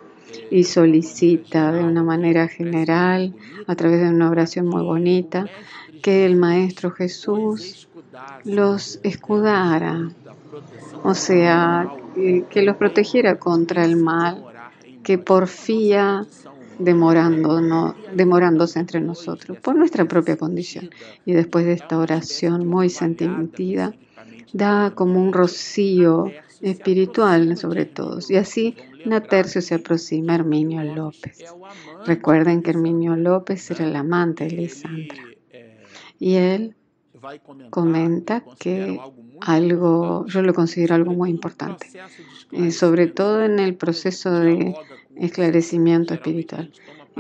y 0.51 0.63
solicita 0.63 1.71
de 1.71 1.83
una 1.83 2.03
manera 2.03 2.47
general, 2.47 3.35
a 3.67 3.75
través 3.75 4.01
de 4.01 4.09
una 4.09 4.29
oración 4.29 4.67
muy 4.67 4.83
bonita, 4.83 5.47
que 6.01 6.25
el 6.25 6.37
Maestro 6.37 6.91
Jesús 6.91 7.89
los 8.43 8.99
escudara, 9.03 10.11
o 11.03 11.13
sea, 11.13 11.89
que 12.15 12.61
los 12.61 12.77
protegiera 12.77 13.39
contra 13.39 13.85
el 13.85 13.95
mal 13.95 14.43
que 15.03 15.17
porfía 15.17 16.25
demorándose 16.79 18.79
entre 18.79 19.01
nosotros 19.01 19.57
por 19.59 19.75
nuestra 19.75 20.05
propia 20.05 20.37
condición. 20.37 20.89
Y 21.25 21.33
después 21.33 21.65
de 21.65 21.73
esta 21.73 21.97
oración 21.97 22.67
muy 22.67 22.89
sentida, 22.89 23.93
da 24.53 24.91
como 24.95 25.21
un 25.21 25.33
rocío 25.33 26.31
espiritual 26.61 27.57
sobre 27.57 27.85
todos. 27.85 28.29
Y 28.29 28.37
así 28.37 28.75
Natercio 29.05 29.61
se 29.61 29.75
aproxima 29.75 30.33
a 30.33 30.35
Herminio 30.35 30.83
López. 30.83 31.43
Recuerden 32.05 32.61
que 32.61 32.71
Herminio 32.71 33.15
López 33.15 33.69
era 33.71 33.85
el 33.85 33.95
amante 33.95 34.45
de 34.45 34.51
Lisandra. 34.51 35.23
Y 36.17 36.35
él 36.35 36.75
comenta 37.69 38.43
que 38.59 38.99
algo, 39.41 40.25
yo 40.27 40.41
lo 40.41 40.53
considero 40.53 40.95
algo 40.95 41.13
muy 41.13 41.29
importante, 41.29 41.88
eh, 42.51 42.71
sobre 42.71 43.07
todo 43.07 43.43
en 43.43 43.59
el 43.59 43.75
proceso 43.75 44.31
de 44.31 44.75
esclarecimiento 45.15 46.13
espiritual. 46.13 46.71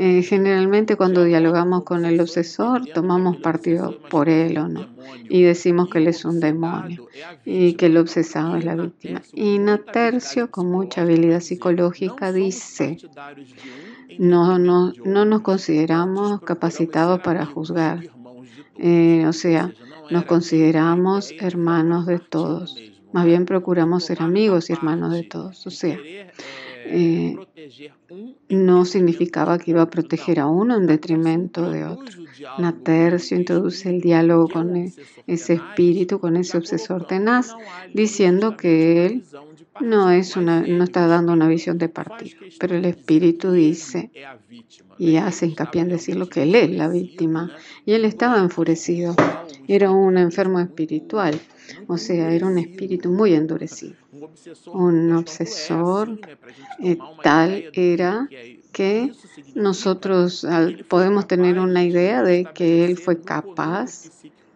Eh, 0.01 0.21
generalmente 0.23 0.95
cuando 0.95 1.25
dialogamos 1.25 1.83
con 1.83 2.05
el 2.05 2.21
obsesor 2.21 2.85
tomamos 2.93 3.37
partido 3.37 3.99
por 4.09 4.29
él 4.29 4.57
o 4.57 4.69
no 4.69 4.87
y 5.27 5.41
decimos 5.41 5.89
que 5.89 5.97
él 5.97 6.07
es 6.07 6.23
un 6.23 6.39
demonio 6.39 7.07
y 7.43 7.73
que 7.73 7.87
el 7.87 7.97
obsesado 7.97 8.55
es 8.55 8.63
la 8.63 8.75
víctima. 8.75 9.21
Y 9.33 9.59
Natercio, 9.59 10.51
con 10.51 10.71
mucha 10.71 11.01
habilidad 11.01 11.41
psicológica, 11.41 12.31
dice, 12.31 12.97
no, 14.17 14.57
no, 14.57 14.93
no 15.03 15.25
nos 15.25 15.41
consideramos 15.41 16.41
capacitados 16.41 17.19
para 17.19 17.45
juzgar. 17.45 18.07
Eh, 18.77 19.25
o 19.27 19.33
sea, 19.33 19.73
nos 20.11 20.25
consideramos 20.25 21.31
hermanos 21.39 22.05
de 22.05 22.19
todos. 22.19 22.77
Más 23.11 23.25
bien 23.25 23.45
procuramos 23.45 24.03
ser 24.05 24.21
amigos 24.21 24.69
y 24.69 24.73
hermanos 24.73 25.13
de 25.13 25.23
todos. 25.23 25.65
O 25.65 25.71
sea, 25.71 25.97
eh, 26.85 27.35
no 28.49 28.85
significaba 28.85 29.57
que 29.59 29.71
iba 29.71 29.83
a 29.83 29.89
proteger 29.89 30.39
a 30.39 30.47
uno 30.47 30.75
en 30.75 30.87
detrimento 30.87 31.69
de 31.69 31.85
otro. 31.85 32.19
Natercio 32.57 33.37
introduce 33.37 33.89
el 33.89 34.01
diálogo 34.01 34.47
con 34.49 34.75
e, 34.75 34.93
ese 35.27 35.53
espíritu, 35.53 36.19
con 36.19 36.35
ese 36.35 36.57
obsesor 36.57 37.05
tenaz, 37.05 37.55
diciendo 37.93 38.57
que 38.57 39.05
él 39.05 39.23
no, 39.81 40.11
es 40.11 40.35
una, 40.35 40.61
no 40.61 40.83
está 40.83 41.07
dando 41.07 41.33
una 41.33 41.47
visión 41.47 41.77
de 41.77 41.89
partido, 41.89 42.37
pero 42.59 42.75
el 42.75 42.85
espíritu 42.85 43.51
dice 43.51 44.11
y 44.97 45.15
hace 45.17 45.47
hincapié 45.47 45.81
en 45.81 45.89
decirlo 45.89 46.27
que 46.27 46.43
él 46.43 46.55
es 46.55 46.69
la 46.69 46.87
víctima 46.87 47.51
y 47.85 47.93
él 47.93 48.05
estaba 48.05 48.39
enfurecido. 48.39 49.15
Era 49.67 49.91
un 49.91 50.17
enfermo 50.17 50.59
espiritual, 50.59 51.39
o 51.87 51.97
sea, 51.97 52.31
era 52.31 52.47
un 52.47 52.57
espíritu 52.57 53.09
muy 53.09 53.33
endurecido. 53.33 53.95
Un 54.73 55.13
obsesor 55.13 56.19
eh, 56.79 56.97
tal 57.23 57.65
era 57.73 58.27
que 58.71 59.13
nosotros 59.55 60.45
podemos 60.87 61.27
tener 61.27 61.59
una 61.59 61.83
idea 61.83 62.23
de 62.23 62.47
que 62.53 62.85
él 62.85 62.97
fue 62.97 63.21
capaz 63.21 64.09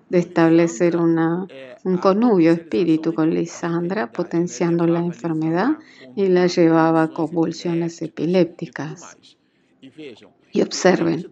de 0.09 0.19
establecer 0.19 0.97
un 0.97 1.97
connubio 2.01 2.51
espíritu 2.51 3.13
con 3.13 3.33
Lisandra, 3.33 4.11
potenciando 4.11 4.85
la 4.87 4.99
enfermedad 4.99 5.77
y 6.15 6.27
la 6.27 6.47
llevaba 6.47 7.03
a 7.03 7.07
convulsiones 7.09 8.01
epilépticas. 8.01 9.17
Y 10.51 10.61
observen, 10.61 11.31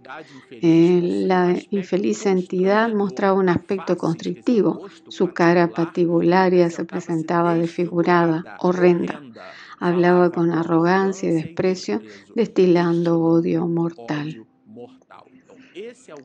eh, 0.50 1.00
la 1.28 1.56
infeliz 1.70 2.26
entidad 2.26 2.92
mostraba 2.92 3.38
un 3.38 3.50
aspecto 3.50 3.96
constrictivo. 3.96 4.88
Su 5.08 5.32
cara 5.32 5.70
patibularia 5.70 6.70
se 6.70 6.84
presentaba 6.86 7.56
desfigurada, 7.56 8.58
horrenda. 8.60 9.22
Hablaba 9.80 10.32
con 10.32 10.52
arrogancia 10.52 11.30
y 11.30 11.34
desprecio, 11.34 12.02
destilando 12.36 13.20
odio 13.20 13.68
mortal. 13.68 14.46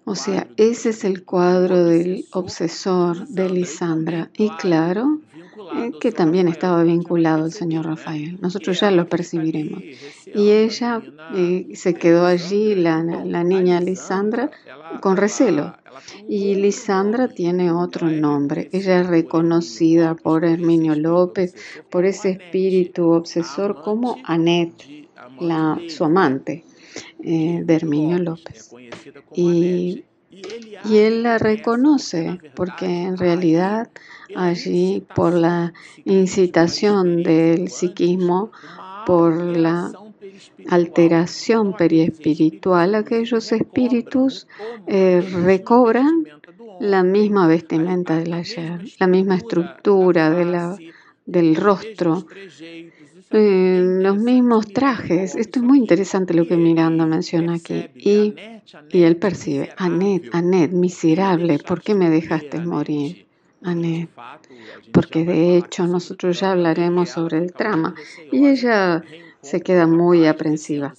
O 0.05 0.15
sea, 0.15 0.47
ese 0.57 0.91
es 0.91 1.05
el 1.05 1.25
cuadro 1.25 1.85
del 1.85 2.27
obsesor 2.33 3.27
de 3.29 3.51
Lisandra. 3.51 4.31
Y 4.37 4.51
claro, 4.51 5.21
eh, 5.75 5.93
que 6.01 6.13
también 6.13 6.49
estaba 6.49 6.83
vinculado 6.83 7.45
al 7.45 7.53
señor 7.53 7.87
Rafael. 7.87 8.39
Nosotros 8.41 8.81
ya 8.81 8.91
lo 8.91 9.09
percibiremos. 9.09 9.83
Y 10.35 10.51
ella 10.51 11.03
eh, 11.35 11.69
se 11.75 11.95
quedó 11.95 12.27
allí, 12.27 12.75
la, 12.75 13.03
la 13.03 13.45
niña 13.45 13.81
Lisandra, 13.81 14.51
con 15.01 15.17
recelo. 15.17 15.75
Y 16.29 16.55
Lisandra 16.57 17.29
tiene 17.29 17.73
otro 17.73 18.09
nombre. 18.09 18.69
Ella 18.73 19.01
es 19.01 19.07
reconocida 19.07 20.15
por 20.15 20.45
Herminio 20.45 20.95
López, 20.95 21.55
por 21.91 22.05
ese 22.05 22.31
espíritu 22.31 23.11
obsesor 23.11 23.83
como 23.83 24.19
Anet, 24.25 24.73
la, 25.41 25.79
su 25.89 26.05
amante 26.05 26.65
eh, 27.23 27.63
de 27.65 27.75
Herminio 27.75 28.19
López. 28.19 28.71
Y 29.35 30.05
y 30.85 30.99
él 30.99 31.23
la 31.23 31.39
reconoce 31.39 32.39
porque 32.55 32.87
en 32.87 33.17
realidad 33.17 33.89
allí 34.35 35.05
por 35.15 35.35
la 35.35 35.73
incitación 36.05 37.23
del 37.23 37.69
psiquismo, 37.69 38.51
por 39.07 39.35
la 39.35 39.93
alteración 40.69 41.75
periespiritual, 41.75 42.95
aquellos 42.95 43.53
espíritus 43.53 44.47
eh, 44.87 45.23
recobran 45.45 46.25
la 46.81 47.03
misma 47.03 47.47
vestimenta 47.47 48.19
del 48.19 48.35
ayer, 48.35 48.81
la 48.99 49.07
misma 49.07 49.37
estructura 49.37 50.31
de 50.31 50.45
la, 50.45 50.77
del 51.25 51.57
rostro, 51.57 52.27
eh, 53.37 53.81
los 54.03 54.17
mismos 54.17 54.67
trajes. 54.67 55.35
Esto 55.35 55.61
es 55.61 55.65
muy 55.65 55.79
interesante 55.79 56.35
lo 56.35 56.47
que 56.47 56.57
Miranda 56.57 57.07
menciona 57.07 57.55
aquí. 57.55 57.87
Y, 57.95 58.35
y 58.91 59.03
él 59.03 59.17
percibe, 59.17 59.71
Anet, 59.77 60.35
Anet, 60.35 60.73
miserable, 60.73 61.59
¿por 61.59 61.83
qué 61.83 61.95
me 61.95 62.11
dejaste 62.11 62.61
morir? 62.61 63.27
Anet, 63.63 64.11
porque 64.93 65.25
de 65.25 65.57
hecho 65.57 65.87
nosotros 65.87 66.41
ya 66.41 66.53
hablaremos 66.53 67.11
sobre 67.11 67.39
el 67.39 67.53
trama. 67.53 67.95
Y 68.31 68.47
ella 68.47 69.03
se 69.47 69.61
queda 69.61 69.87
muy 69.87 70.27
aprensiva 70.27 70.95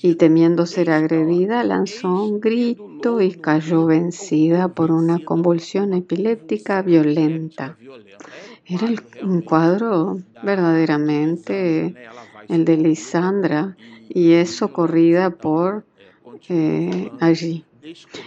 y 0.00 0.14
temiendo 0.14 0.64
ser 0.64 0.90
agredida 0.90 1.64
lanzó 1.64 2.24
un 2.24 2.40
grito 2.40 3.20
y 3.20 3.32
cayó 3.32 3.86
vencida 3.86 4.68
por 4.68 4.92
una 4.92 5.18
convulsión 5.24 5.92
epiléptica 5.92 6.82
violenta. 6.82 7.76
Era 8.70 8.86
un 9.24 9.40
cuadro 9.40 10.20
verdaderamente 10.44 11.92
el 12.48 12.64
de 12.64 12.76
Lisandra 12.76 13.76
y 14.08 14.34
es 14.34 14.54
socorrida 14.54 15.30
por 15.30 15.84
eh, 16.48 17.10
allí. 17.18 17.64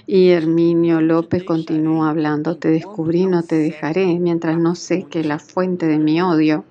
Y 0.05 0.31
Herminio 0.31 0.99
López 0.99 1.45
continúa 1.45 2.09
hablando, 2.09 2.57
te 2.57 2.67
descubrí, 2.67 3.25
no 3.25 3.43
te 3.43 3.55
dejaré, 3.55 4.19
mientras 4.19 4.57
no 4.59 4.75
sé 4.75 5.03
que 5.03 5.23
la 5.23 5.39
fuente 5.39 5.87
de 5.87 5.97
mi 5.97 6.21
odio. 6.21 6.65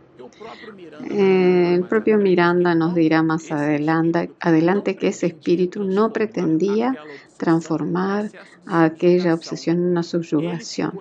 Eh, 1.09 1.73
el 1.75 1.85
propio 1.85 2.19
Miranda 2.19 2.75
nos 2.75 2.95
dirá 2.95 3.23
más 3.23 3.51
adelante, 3.51 4.97
que 4.97 5.09
ese 5.09 5.29
espíritu 5.29 5.83
no 5.83 6.13
pretendía 6.13 6.95
transformar 7.39 8.31
a 8.67 8.85
aquella 8.85 9.33
obsesión 9.33 9.79
en 9.79 9.85
una 9.93 10.03
subyugación. 10.03 10.93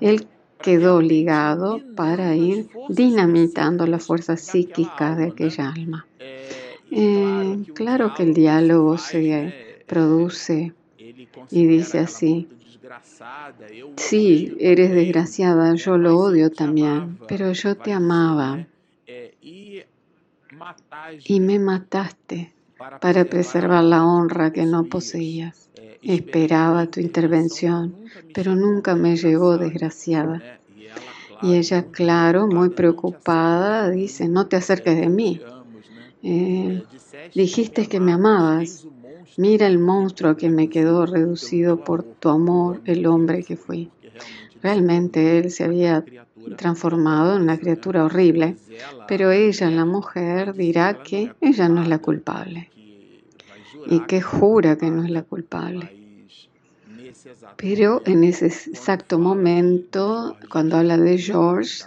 Él 0.00 0.26
quedó 0.60 1.00
ligado 1.00 1.80
para 1.94 2.34
ir 2.34 2.68
dinamitando 2.88 3.86
la 3.86 3.98
fuerza 3.98 4.36
psíquica 4.36 5.14
de 5.14 5.28
aquella 5.28 5.70
alma. 5.70 6.06
Eh, 6.90 7.64
claro 7.74 8.14
que 8.14 8.22
el 8.22 8.34
diálogo 8.34 8.98
se 8.98 9.82
produce 9.86 10.72
y 11.50 11.66
dice 11.66 11.98
así, 11.98 12.48
sí, 13.96 14.56
eres 14.58 14.90
desgraciada, 14.92 15.74
yo 15.74 15.98
lo 15.98 16.18
odio 16.18 16.50
también, 16.50 17.18
pero 17.28 17.52
yo 17.52 17.76
te 17.76 17.92
amaba 17.92 18.66
y 21.24 21.40
me 21.40 21.58
mataste 21.58 22.52
para 23.00 23.24
preservar 23.24 23.84
la 23.84 24.04
honra 24.04 24.52
que 24.52 24.64
no 24.64 24.84
poseías. 24.84 25.68
Esperaba 26.02 26.86
tu 26.86 27.00
intervención, 27.00 27.94
pero 28.32 28.54
nunca 28.54 28.94
me 28.94 29.16
llegó 29.16 29.58
desgraciada. 29.58 30.42
Y 31.42 31.56
ella, 31.56 31.86
claro, 31.90 32.46
muy 32.46 32.70
preocupada, 32.70 33.90
dice, 33.90 34.28
no 34.28 34.46
te 34.46 34.56
acerques 34.56 34.96
de 34.96 35.08
mí. 35.08 35.40
Eh, 36.22 36.82
dijiste 37.34 37.86
que 37.86 38.00
me 38.00 38.12
amabas. 38.12 38.86
Mira 39.36 39.66
el 39.66 39.78
monstruo 39.78 40.36
que 40.36 40.50
me 40.50 40.68
quedó 40.68 41.06
reducido 41.06 41.82
por 41.84 42.02
tu 42.02 42.28
amor, 42.28 42.80
el 42.84 43.06
hombre 43.06 43.44
que 43.44 43.56
fui. 43.56 43.90
Realmente 44.62 45.38
él 45.38 45.50
se 45.50 45.64
había 45.64 46.04
transformado 46.56 47.36
en 47.36 47.42
una 47.42 47.58
criatura 47.58 48.04
horrible, 48.04 48.56
pero 49.06 49.30
ella, 49.30 49.70
la 49.70 49.84
mujer, 49.84 50.54
dirá 50.54 51.02
que 51.02 51.32
ella 51.40 51.68
no 51.68 51.82
es 51.82 51.88
la 51.88 51.98
culpable 51.98 52.70
y 53.86 54.00
que 54.00 54.20
jura 54.20 54.76
que 54.76 54.90
no 54.90 55.04
es 55.04 55.10
la 55.10 55.22
culpable. 55.22 55.92
Pero 57.56 58.02
en 58.04 58.24
ese 58.24 58.46
exacto 58.46 59.18
momento, 59.18 60.36
cuando 60.50 60.76
habla 60.76 60.96
de 60.96 61.18
George, 61.18 61.84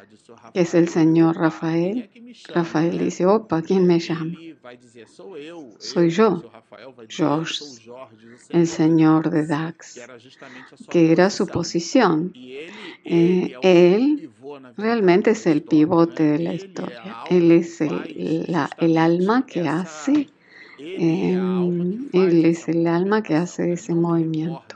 que 0.53 0.61
es 0.61 0.73
el 0.73 0.89
señor 0.89 1.37
Rafael, 1.37 2.09
Rafael 2.53 2.97
dice, 2.97 3.25
opa, 3.25 3.61
¿quién 3.61 3.85
me 3.85 3.99
llama? 3.99 4.37
Soy 5.79 6.09
yo, 6.09 6.43
George, 7.09 7.65
el 8.49 8.67
señor 8.67 9.29
de 9.29 9.45
Dax, 9.45 9.99
que 10.89 11.11
era 11.11 11.29
su 11.29 11.47
posición. 11.47 12.31
Eh, 13.03 13.53
él 13.61 14.29
realmente 14.77 15.31
es 15.31 15.47
el 15.47 15.63
pivote 15.63 16.23
de 16.23 16.39
la 16.39 16.53
historia. 16.53 17.23
Él 17.29 17.51
es 17.51 17.81
el, 17.81 18.47
el 18.77 18.97
alma 18.97 19.45
que 19.45 19.67
hace, 19.67 20.29
él 20.83 22.45
es 22.45 22.67
el 22.67 22.87
alma 22.87 23.21
que 23.21 23.35
hace 23.35 23.73
ese 23.73 23.93
movimiento. 23.93 24.75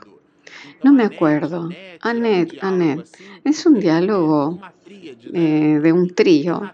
No 0.84 0.92
me 0.92 1.04
acuerdo. 1.04 1.68
Annette, 2.00 2.58
Annette. 2.60 3.08
Es 3.44 3.66
un 3.66 3.80
diálogo 3.80 4.60
eh, 5.32 5.80
de 5.82 5.92
un 5.92 6.14
trío 6.14 6.72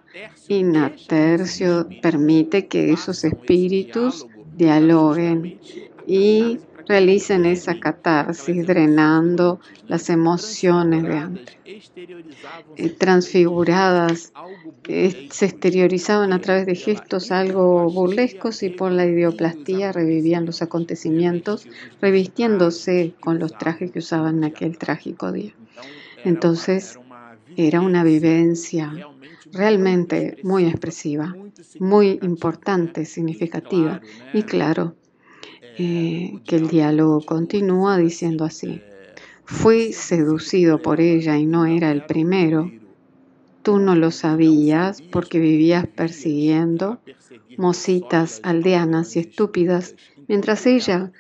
y 0.49 0.63
Natercio 0.63 1.89
permite 2.01 2.67
que 2.67 2.93
esos 2.93 3.25
espíritus 3.25 4.27
dialoguen 4.57 5.59
y 6.07 6.59
realicen 6.87 7.47
esa 7.47 7.79
catarsis, 7.79 8.67
drenando 8.67 9.61
las 9.89 10.11
emociones 10.11 11.03
de 11.03 11.17
antes, 11.17 11.57
eh, 12.77 12.89
transfiguradas, 12.91 14.33
se 14.85 15.47
exteriorizaban 15.47 16.33
a 16.33 16.41
través 16.41 16.67
de 16.67 16.75
gestos 16.75 17.31
algo 17.31 17.91
burlescos 17.91 18.63
y 18.63 18.71
por 18.71 18.93
la 18.93 19.07
idioplastía 19.07 19.93
revivían 19.93 20.47
los 20.47 20.63
acontecimientos, 20.63 21.67
revistiéndose 22.01 23.15
con 23.21 23.39
los 23.39 23.57
trajes 23.57 23.91
que 23.91 24.01
usaban 24.01 24.39
en 24.39 24.45
aquel 24.45 24.79
trágico 24.79 25.33
día. 25.33 25.55
Entonces, 26.25 26.99
era 27.57 27.81
una 27.81 28.05
vivencia 28.05 28.93
realmente 29.53 30.39
muy 30.43 30.65
expresiva, 30.65 31.35
muy 31.79 32.19
importante, 32.23 33.05
significativa 33.05 34.01
y 34.33 34.43
claro, 34.45 34.95
que 36.45 36.57
el 36.57 36.69
diálogo 36.69 37.21
continúa 37.21 37.97
diciendo 37.97 38.45
así, 38.45 38.81
fui 39.45 39.93
seducido 39.93 40.81
por 40.81 41.01
ella 41.01 41.39
y 41.39 41.47
no 41.47 41.67
era 41.67 41.91
el 41.91 42.05
primero. 42.05 42.71
Tú 43.63 43.79
no 43.79 43.95
lo 43.95 44.11
sabías 44.11 45.03
porque 45.03 45.39
vivías 45.39 45.87
persiguiendo 45.87 47.01
mocitas 47.57 48.41
aldeanas 48.43 49.17
y 49.17 49.21
estúpidas, 49.21 49.95
mientras 50.27 50.67
ella, 50.67 51.13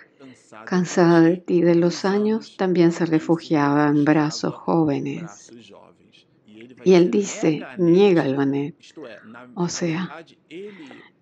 cansada 0.67 1.21
de 1.21 1.37
ti 1.37 1.63
de 1.63 1.75
los 1.75 2.05
años, 2.05 2.57
también 2.57 2.93
se 2.93 3.07
refugiaba 3.07 3.89
en 3.89 4.05
brazos 4.05 4.55
jóvenes. 4.55 5.53
Y 6.85 6.95
él 6.95 7.11
dice, 7.11 7.63
niega 7.79 8.25
el 8.25 8.35
Banet. 8.35 8.75
O 9.55 9.69
sea, 9.69 10.25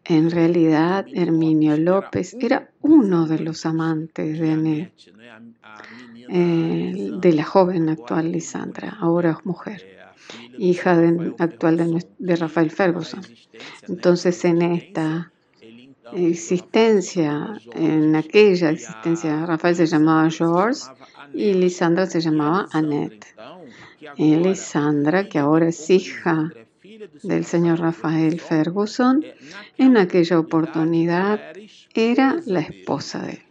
en 0.04 0.30
realidad, 0.30 1.06
Herminio 1.12 1.76
López 1.76 2.36
era 2.40 2.70
uno 2.80 3.26
de 3.26 3.38
los 3.38 3.66
amantes 3.66 4.38
de 4.38 4.90
eh, 6.28 7.10
de 7.12 7.32
la 7.32 7.44
joven 7.44 7.88
actual 7.88 8.30
Lisandra, 8.30 8.96
ahora 9.00 9.38
mujer, 9.44 9.84
hija 10.58 10.96
actual 11.38 12.04
de, 12.18 12.36
Rafael 12.36 12.70
Ferguson. 12.70 13.22
Entonces, 13.88 14.44
en 14.44 14.62
esta 14.62 15.32
existencia, 16.12 17.60
en 17.74 18.14
aquella 18.16 18.70
existencia, 18.70 19.44
Rafael 19.44 19.76
se 19.76 19.86
llamaba 19.86 20.30
George 20.30 20.82
y 21.34 21.54
Lisandra 21.54 22.06
se 22.06 22.20
llamaba 22.20 22.68
Annette. 22.72 23.26
Y 24.16 24.36
Lisandra, 24.36 25.28
que 25.28 25.38
ahora 25.38 25.68
es 25.68 25.90
hija 25.90 26.50
del 27.22 27.44
señor 27.44 27.80
Rafael 27.80 28.40
Ferguson, 28.40 29.24
en 29.78 29.96
aquella 29.96 30.38
oportunidad 30.38 31.40
era 31.94 32.36
la 32.46 32.60
esposa 32.60 33.20
de 33.20 33.30
él. 33.32 33.42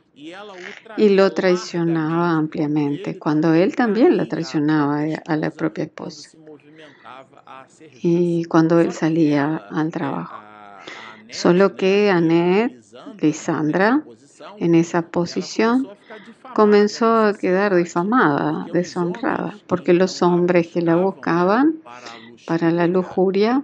Y 0.98 1.10
lo 1.10 1.32
traicionaba 1.32 2.32
ampliamente, 2.32 3.18
cuando 3.18 3.54
él 3.54 3.76
también 3.76 4.18
la 4.18 4.28
traicionaba 4.28 5.04
a 5.26 5.36
la 5.38 5.50
propia 5.50 5.86
esposa. 5.86 6.30
Y 8.02 8.44
cuando 8.46 8.80
él 8.80 8.92
salía 8.92 9.56
al 9.56 9.92
trabajo. 9.92 10.36
Solo 11.30 11.76
que 11.76 12.10
Annette, 12.10 12.84
Lisandra, 13.22 14.04
en 14.58 14.76
esa 14.76 15.04
posición, 15.04 15.88
comenzó 16.54 17.18
a 17.18 17.34
quedar 17.34 17.76
difamada, 17.76 18.66
deshonrada, 18.74 19.56
porque 19.68 19.94
los 19.94 20.22
hombres 20.22 20.68
que 20.68 20.82
la 20.82 20.96
buscaban 20.96 21.76
para 22.50 22.72
la 22.72 22.88
lujuria, 22.88 23.64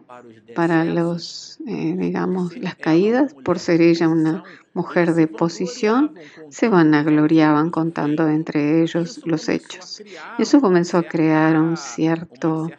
para 0.53 0.85
los, 0.85 1.57
eh, 1.65 1.95
digamos, 1.97 2.55
las 2.55 2.75
caídas, 2.75 3.33
por 3.33 3.57
ser 3.57 3.81
ella 3.81 4.07
una 4.07 4.43
mujer 4.75 5.15
de 5.15 5.25
posición, 5.25 6.13
se 6.49 6.69
vanagloriaban 6.69 7.71
contando 7.71 8.27
entre 8.29 8.83
ellos 8.83 9.21
los 9.25 9.49
hechos. 9.49 10.03
Eso 10.37 10.61
comenzó 10.61 10.99
a 10.99 11.07
crear 11.07 11.59
un 11.59 11.77
cierto, 11.77 12.69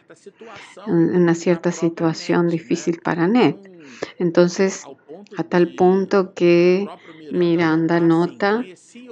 una 0.87 1.35
cierta 1.35 1.73
situación 1.73 2.47
difícil 2.47 3.01
para 3.03 3.27
Ned. 3.27 3.55
Entonces, 4.17 4.85
a 5.37 5.43
tal 5.43 5.75
punto 5.75 6.33
que 6.33 6.87
Miranda 7.33 7.99
nota, 7.99 8.63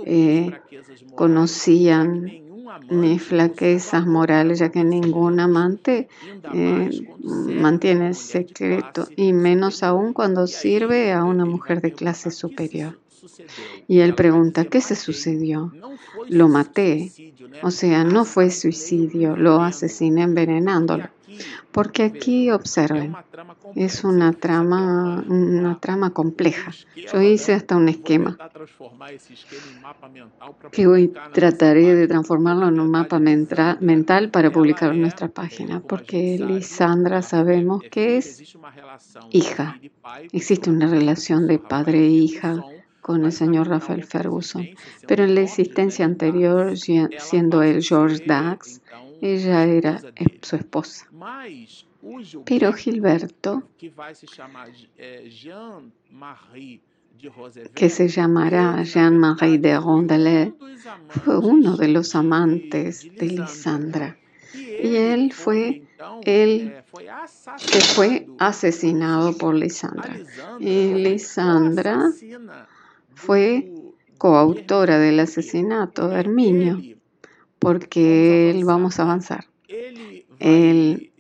eh, 0.06 0.54
conocían 1.14 2.45
ni 2.90 3.20
flaquezas 3.20 4.06
morales, 4.06 4.60
ya 4.60 4.70
que 4.70 4.84
ningún 4.84 5.40
amante 5.40 6.08
eh, 6.54 7.08
mantiene 7.22 8.08
el 8.08 8.16
secreto, 8.16 9.08
y 9.16 9.34
menos 9.34 9.84
aún 9.84 10.14
cuando 10.14 10.48
sirve 10.48 11.12
a 11.12 11.24
una 11.24 11.46
mujer 11.46 11.82
de 11.82 11.94
clase 11.94 12.32
superior. 12.32 12.98
Y 13.88 14.00
él 14.00 14.16
pregunta, 14.16 14.66
¿qué 14.66 14.82
se 14.82 14.96
sucedió? 14.96 15.74
Lo 16.30 16.48
maté. 16.48 17.12
O 17.64 17.72
sea, 17.72 18.04
no 18.04 18.26
fue 18.26 18.52
suicidio, 18.52 19.36
lo 19.36 19.62
asesiné 19.62 20.24
envenenándolo. 20.24 21.10
Porque 21.76 22.04
aquí 22.04 22.52
observen, 22.52 23.14
es 23.76 24.06
una 24.06 24.32
trama, 24.32 25.26
una 25.28 25.78
trama 25.78 26.12
compleja. 26.12 26.72
Yo 26.96 27.22
hice 27.22 27.54
hasta 27.54 27.76
un 27.76 27.90
esquema 27.90 28.38
que 30.72 30.88
hoy 30.88 31.12
trataré 31.34 31.94
de 31.94 32.08
transformarlo 32.08 32.70
en 32.70 32.80
un 32.80 32.90
mapa 32.90 33.20
mental 33.20 34.32
para 34.32 34.52
publicarlo 34.52 34.96
en 34.96 35.02
nuestra 35.02 35.28
página, 35.28 35.82
porque 35.82 36.40
Lisandra 36.40 37.22
sabemos 37.22 37.84
que 37.92 38.16
es 38.16 38.56
hija. 39.32 39.78
Existe 40.32 40.70
una 40.70 40.88
relación 40.88 41.46
de 41.46 41.60
padre 41.60 42.00
e 42.00 42.10
hija 42.10 42.64
con 43.02 43.26
el 43.26 43.34
señor 43.34 43.68
Rafael 43.68 44.06
Ferguson, 44.06 44.66
pero 45.08 45.26
en 45.26 45.36
la 45.36 45.42
existencia 45.42 46.06
anterior, 46.06 46.78
siendo 46.78 47.64
él 47.64 47.84
George 47.84 48.24
Dax, 48.26 48.82
ella 49.22 49.64
era 49.66 50.02
su 50.42 50.56
esposa. 50.56 51.08
Pero 52.46 52.74
Gilberto, 52.74 53.64
que 57.74 57.90
se 57.90 58.08
llamará 58.08 58.84
Jean-Marie 58.84 59.58
de 59.58 59.80
Rondelet, 59.80 60.54
fue 61.10 61.38
uno 61.38 61.78
de 61.78 61.88
los 61.88 62.16
amantes 62.16 63.08
de 63.16 63.26
Lisandra. 63.28 64.18
Y 64.54 64.96
él 64.96 65.34
fue 65.34 65.84
el 66.24 66.84
que 67.72 67.80
fue 67.80 68.28
asesinado 68.38 69.38
por 69.38 69.56
Lisandra. 69.56 70.18
Y 70.60 70.94
Lisandra 70.94 72.12
fue 73.16 73.72
coautora 74.18 75.00
del 75.00 75.20
asesinato 75.20 76.10
de 76.10 76.20
Herminio, 76.20 76.82
porque 77.60 78.50
él, 78.52 78.66
vamos 78.66 79.00
a 79.00 79.04
avanzar. 79.04 79.46
Él 80.40 81.12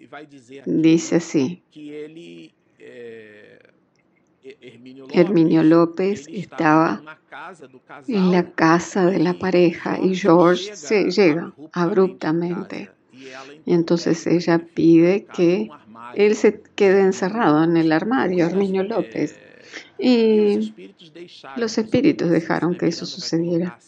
dice 0.66 1.16
así. 1.18 1.62
Herminio 5.12 5.64
López 5.64 6.28
estaba 6.30 7.02
en 8.08 8.32
la 8.32 8.52
casa 8.52 9.06
de 9.06 9.20
la 9.20 9.34
pareja 9.34 10.00
y 10.00 10.16
George 10.16 10.76
se 10.76 11.10
llega 11.10 11.54
abruptamente. 11.74 12.92
Y 13.66 13.74
entonces 13.74 14.26
ella 14.28 14.60
pide 14.60 15.26
que 15.26 15.70
él 16.16 16.36
se 16.36 16.62
quede 16.76 17.02
encerrado 17.02 17.64
en 17.64 17.78
el 17.78 17.92
armario, 17.92 18.46
Herminio 18.46 18.84
López. 18.84 19.36
Y 19.98 20.74
los 21.58 21.78
espíritus 21.78 22.30
dejaron 22.30 22.78
que 22.78 22.88
eso 22.88 23.06
sucediera. 23.06 23.80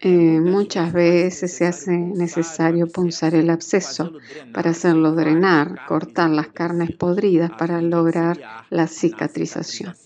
Eh, 0.00 0.40
muchas 0.40 0.92
veces 0.92 1.56
se 1.56 1.66
hace 1.66 1.92
necesario 1.96 2.90
punzar 2.90 3.34
el 3.34 3.50
absceso 3.50 4.14
para 4.52 4.70
hacerlo 4.70 5.12
drenar, 5.14 5.80
cortar 5.84 6.30
las 6.30 6.48
carnes 6.48 6.92
podridas 6.92 7.52
para 7.52 7.80
lograr 7.82 8.40
la 8.70 8.86
cicatrización. 8.88 9.96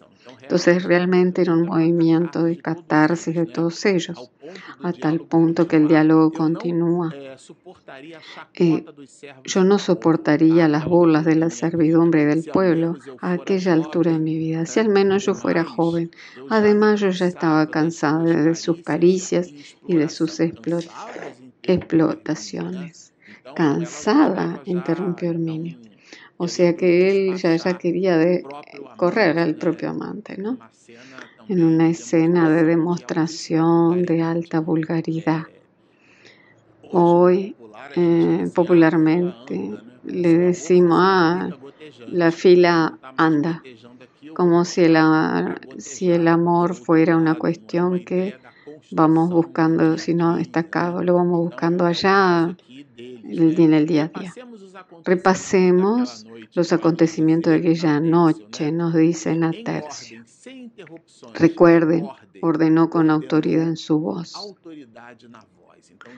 Entonces 0.43 0.83
realmente 0.83 1.41
era 1.43 1.55
un 1.55 1.67
movimiento 1.67 2.43
de 2.43 2.59
catarsis 2.59 3.35
de 3.35 3.47
todos 3.47 3.87
ellos, 3.87 4.31
a 4.83 4.93
tal 4.93 5.21
punto 5.21 5.69
que 5.69 5.77
el 5.77 5.89
diálogo 5.89 6.33
continúa. 6.33 7.15
Eh, 8.55 8.85
yo 9.45 9.65
no 9.65 9.79
soportaría 9.79 10.69
las 10.69 10.85
burlas 10.85 11.25
de 11.25 11.37
la 11.37 11.49
servidumbre 11.51 12.27
del 12.27 12.45
pueblo 12.45 12.97
a 13.21 13.33
aquella 13.33 13.73
altura 13.73 14.13
de 14.13 14.19
mi 14.19 14.37
vida, 14.37 14.67
si 14.67 14.81
al 14.81 14.89
menos 14.89 15.25
yo 15.25 15.35
fuera 15.35 15.65
joven. 15.65 16.11
Además, 16.51 17.01
yo 17.01 17.11
ya 17.11 17.27
estaba 17.27 17.69
cansada 17.69 18.25
de 18.25 18.55
sus 18.57 18.83
caricias 18.83 19.49
y 19.87 19.97
de 19.97 20.09
sus 20.09 20.41
explotaciones. 21.63 23.13
Cansada, 23.55 24.61
interrumpió 24.65 25.31
Herminio. 25.31 25.92
O 26.45 26.49
sea 26.49 26.77
que 26.77 27.09
él 27.09 27.37
ya, 27.37 27.55
ya 27.55 27.79
quería 27.79 28.19
de 28.19 28.45
correr 28.97 29.39
al 29.39 29.55
propio 29.55 29.91
amante, 29.91 30.37
¿no? 30.37 30.59
En 31.47 31.63
una 31.63 31.89
escena 31.89 32.51
de 32.51 32.65
demostración 32.65 34.03
de 34.03 34.23
alta 34.23 34.59
vulgaridad. 34.59 35.45
Hoy, 36.91 37.55
eh, 37.95 38.51
popularmente, 38.53 39.79
le 40.03 40.37
decimos, 40.37 40.99
ah, 41.01 41.55
la 42.09 42.33
fila 42.33 42.99
anda, 43.17 43.65
como 44.33 44.65
si 44.65 44.81
el, 44.83 44.97
si 45.79 46.11
el 46.11 46.27
amor 46.27 46.75
fuera 46.75 47.17
una 47.17 47.37
cuestión 47.37 48.01
que 48.01 48.35
vamos 48.91 49.31
buscando, 49.31 49.97
si 49.97 50.13
no 50.15 50.39
está 50.39 50.61
acá, 50.61 50.91
lo 51.05 51.15
vamos 51.15 51.39
buscando 51.39 51.87
allá 51.87 52.57
en 53.25 53.75
el 53.75 53.87
día 53.87 54.11
a 54.15 54.21
día. 54.21 54.35
Repasemos 55.05 56.27
los 56.55 56.73
acontecimientos 56.73 57.53
de 57.53 57.59
aquella 57.59 58.01
noche, 58.01 58.73
nos 58.73 58.95
dice 58.95 59.35
Natercio. 59.37 60.25
Recuerden, 61.35 62.09
ordenó 62.41 62.91
con 62.91 63.11
autoridad 63.11 63.69
en 63.69 63.77
su 63.77 63.99
voz. 63.99 64.55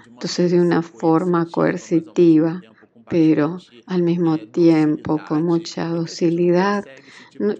Entonces, 0.06 0.52
de 0.52 0.60
una 0.60 0.82
forma 0.82 1.46
coercitiva, 1.46 2.60
pero 3.08 3.58
al 3.86 4.02
mismo 4.02 4.38
tiempo 4.38 5.20
con 5.26 5.42
mucha 5.42 5.88
docilidad, 5.88 6.84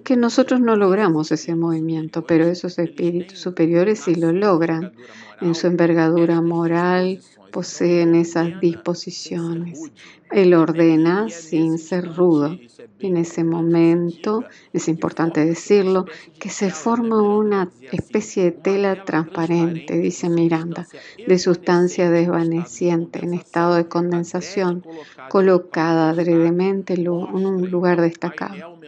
que 0.04 0.16
nosotros 0.16 0.60
no 0.60 0.76
logramos 0.76 1.32
ese 1.32 1.54
movimiento, 1.54 2.24
pero 2.24 2.44
esos 2.44 2.78
espíritus 2.78 3.38
superiores 3.38 4.00
sí 4.00 4.14
lo 4.14 4.32
logran 4.32 4.92
en 5.40 5.54
su 5.54 5.66
envergadura 5.66 6.40
moral, 6.40 7.20
poseen 7.54 8.16
esas 8.16 8.60
disposiciones. 8.60 9.92
Él 10.32 10.54
ordena 10.54 11.30
sin 11.30 11.78
ser 11.78 12.12
rudo. 12.16 12.58
En 12.98 13.16
ese 13.16 13.44
momento, 13.44 14.42
es 14.72 14.88
importante 14.88 15.44
decirlo, 15.44 16.04
que 16.40 16.48
se 16.48 16.70
forma 16.70 17.22
una 17.22 17.70
especie 17.92 18.42
de 18.42 18.50
tela 18.50 19.04
transparente, 19.04 19.96
dice 19.96 20.28
Miranda, 20.28 20.88
de 21.28 21.38
sustancia 21.38 22.10
desvaneciente 22.10 23.24
en 23.24 23.34
estado 23.34 23.76
de 23.76 23.86
condensación, 23.86 24.84
colocada 25.28 26.10
adredemente 26.10 26.94
en 26.94 27.08
un 27.08 27.70
lugar 27.70 28.00
destacado. 28.00 28.80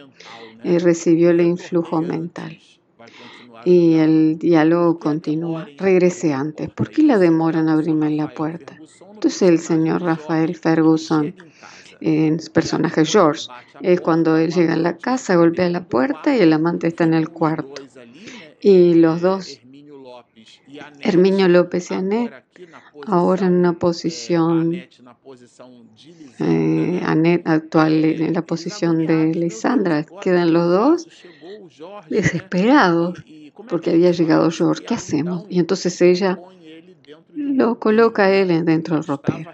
Recibió 0.61 1.29
el 1.29 1.39
influjo 1.39 2.01
mental. 2.01 2.59
Y 3.69 3.95
el 3.95 4.39
diálogo 4.39 4.97
continúa. 4.97 5.67
Regrese 5.77 6.31
antes. 6.31 6.69
¿Por 6.69 6.89
qué 6.89 7.03
la 7.03 7.17
demoran 7.17 7.67
a 7.67 7.73
abrirme 7.73 8.09
la 8.11 8.33
puerta? 8.33 8.79
Entonces 9.11 9.41
el 9.41 9.59
señor 9.59 10.03
Rafael 10.03 10.55
Ferguson, 10.55 11.35
en 11.99 12.39
su 12.39 12.49
personaje 12.53 13.03
George, 13.03 13.47
es 13.81 13.99
cuando 13.99 14.37
él 14.37 14.53
llega 14.53 14.75
a 14.75 14.77
la 14.77 14.95
casa, 14.95 15.35
golpea 15.35 15.69
la 15.69 15.83
puerta 15.83 16.33
y 16.33 16.39
el 16.39 16.53
amante 16.53 16.87
está 16.87 17.03
en 17.03 17.13
el 17.13 17.27
cuarto. 17.27 17.81
Y 18.61 18.93
los 18.93 19.19
dos, 19.19 19.59
Herminio 21.01 21.49
López 21.49 21.91
y 21.91 21.95
Anet, 21.95 22.31
ahora 23.05 23.47
en 23.47 23.53
una 23.55 23.73
posición, 23.73 24.75
eh, 26.39 27.01
Anet 27.03 27.45
actual 27.45 28.05
en 28.05 28.33
la 28.33 28.43
posición 28.43 29.05
de 29.05 29.35
Lisandra, 29.35 30.05
quedan 30.21 30.53
los 30.53 30.69
dos 30.69 31.09
desesperados 32.09 33.21
porque 33.69 33.91
había 33.91 34.11
llegado 34.11 34.51
George. 34.51 34.85
¿Qué 34.85 34.93
hacemos? 34.93 35.45
Y 35.49 35.59
entonces 35.59 36.01
ella 36.01 36.39
lo 37.37 37.79
coloca 37.79 38.31
él 38.31 38.65
dentro 38.65 38.95
del 38.95 39.05
ropero. 39.05 39.51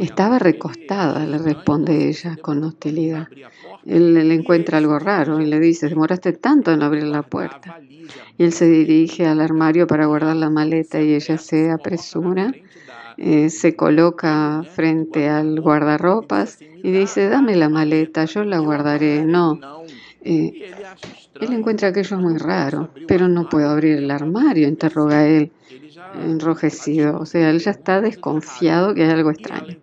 Estaba 0.00 0.38
recostada, 0.38 1.26
le 1.26 1.38
responde 1.38 2.08
ella 2.08 2.36
con 2.40 2.64
hostilidad. 2.64 3.28
Él 3.84 4.14
le 4.14 4.34
encuentra 4.34 4.78
algo 4.78 4.98
raro 4.98 5.40
y 5.40 5.46
le 5.46 5.60
dice, 5.60 5.88
demoraste 5.88 6.32
tanto 6.32 6.72
en 6.72 6.82
abrir 6.82 7.04
la 7.04 7.22
puerta. 7.22 7.80
Y 8.38 8.44
él 8.44 8.52
se 8.52 8.66
dirige 8.66 9.26
al 9.26 9.40
armario 9.40 9.86
para 9.86 10.06
guardar 10.06 10.36
la 10.36 10.50
maleta 10.50 11.00
y 11.02 11.14
ella 11.14 11.38
se 11.38 11.70
apresura, 11.70 12.52
eh, 13.18 13.50
se 13.50 13.76
coloca 13.76 14.62
frente 14.74 15.28
al 15.28 15.60
guardarropas 15.60 16.58
y 16.60 16.90
dice, 16.90 17.28
dame 17.28 17.56
la 17.56 17.68
maleta, 17.68 18.24
yo 18.24 18.42
la 18.44 18.58
guardaré. 18.58 19.24
No. 19.24 19.58
Eh, 20.22 20.72
él 21.40 21.52
encuentra 21.52 21.88
aquello 21.88 22.18
muy 22.18 22.36
raro, 22.38 22.90
pero 23.06 23.28
no 23.28 23.48
puedo 23.48 23.68
abrir 23.68 23.98
el 23.98 24.10
armario, 24.10 24.68
interroga 24.68 25.26
él, 25.26 25.50
enrojecido. 26.14 27.18
O 27.18 27.26
sea, 27.26 27.50
él 27.50 27.60
ya 27.60 27.70
está 27.70 28.00
desconfiado 28.00 28.94
que 28.94 29.04
hay 29.04 29.10
algo 29.10 29.30
extraño. 29.30 29.76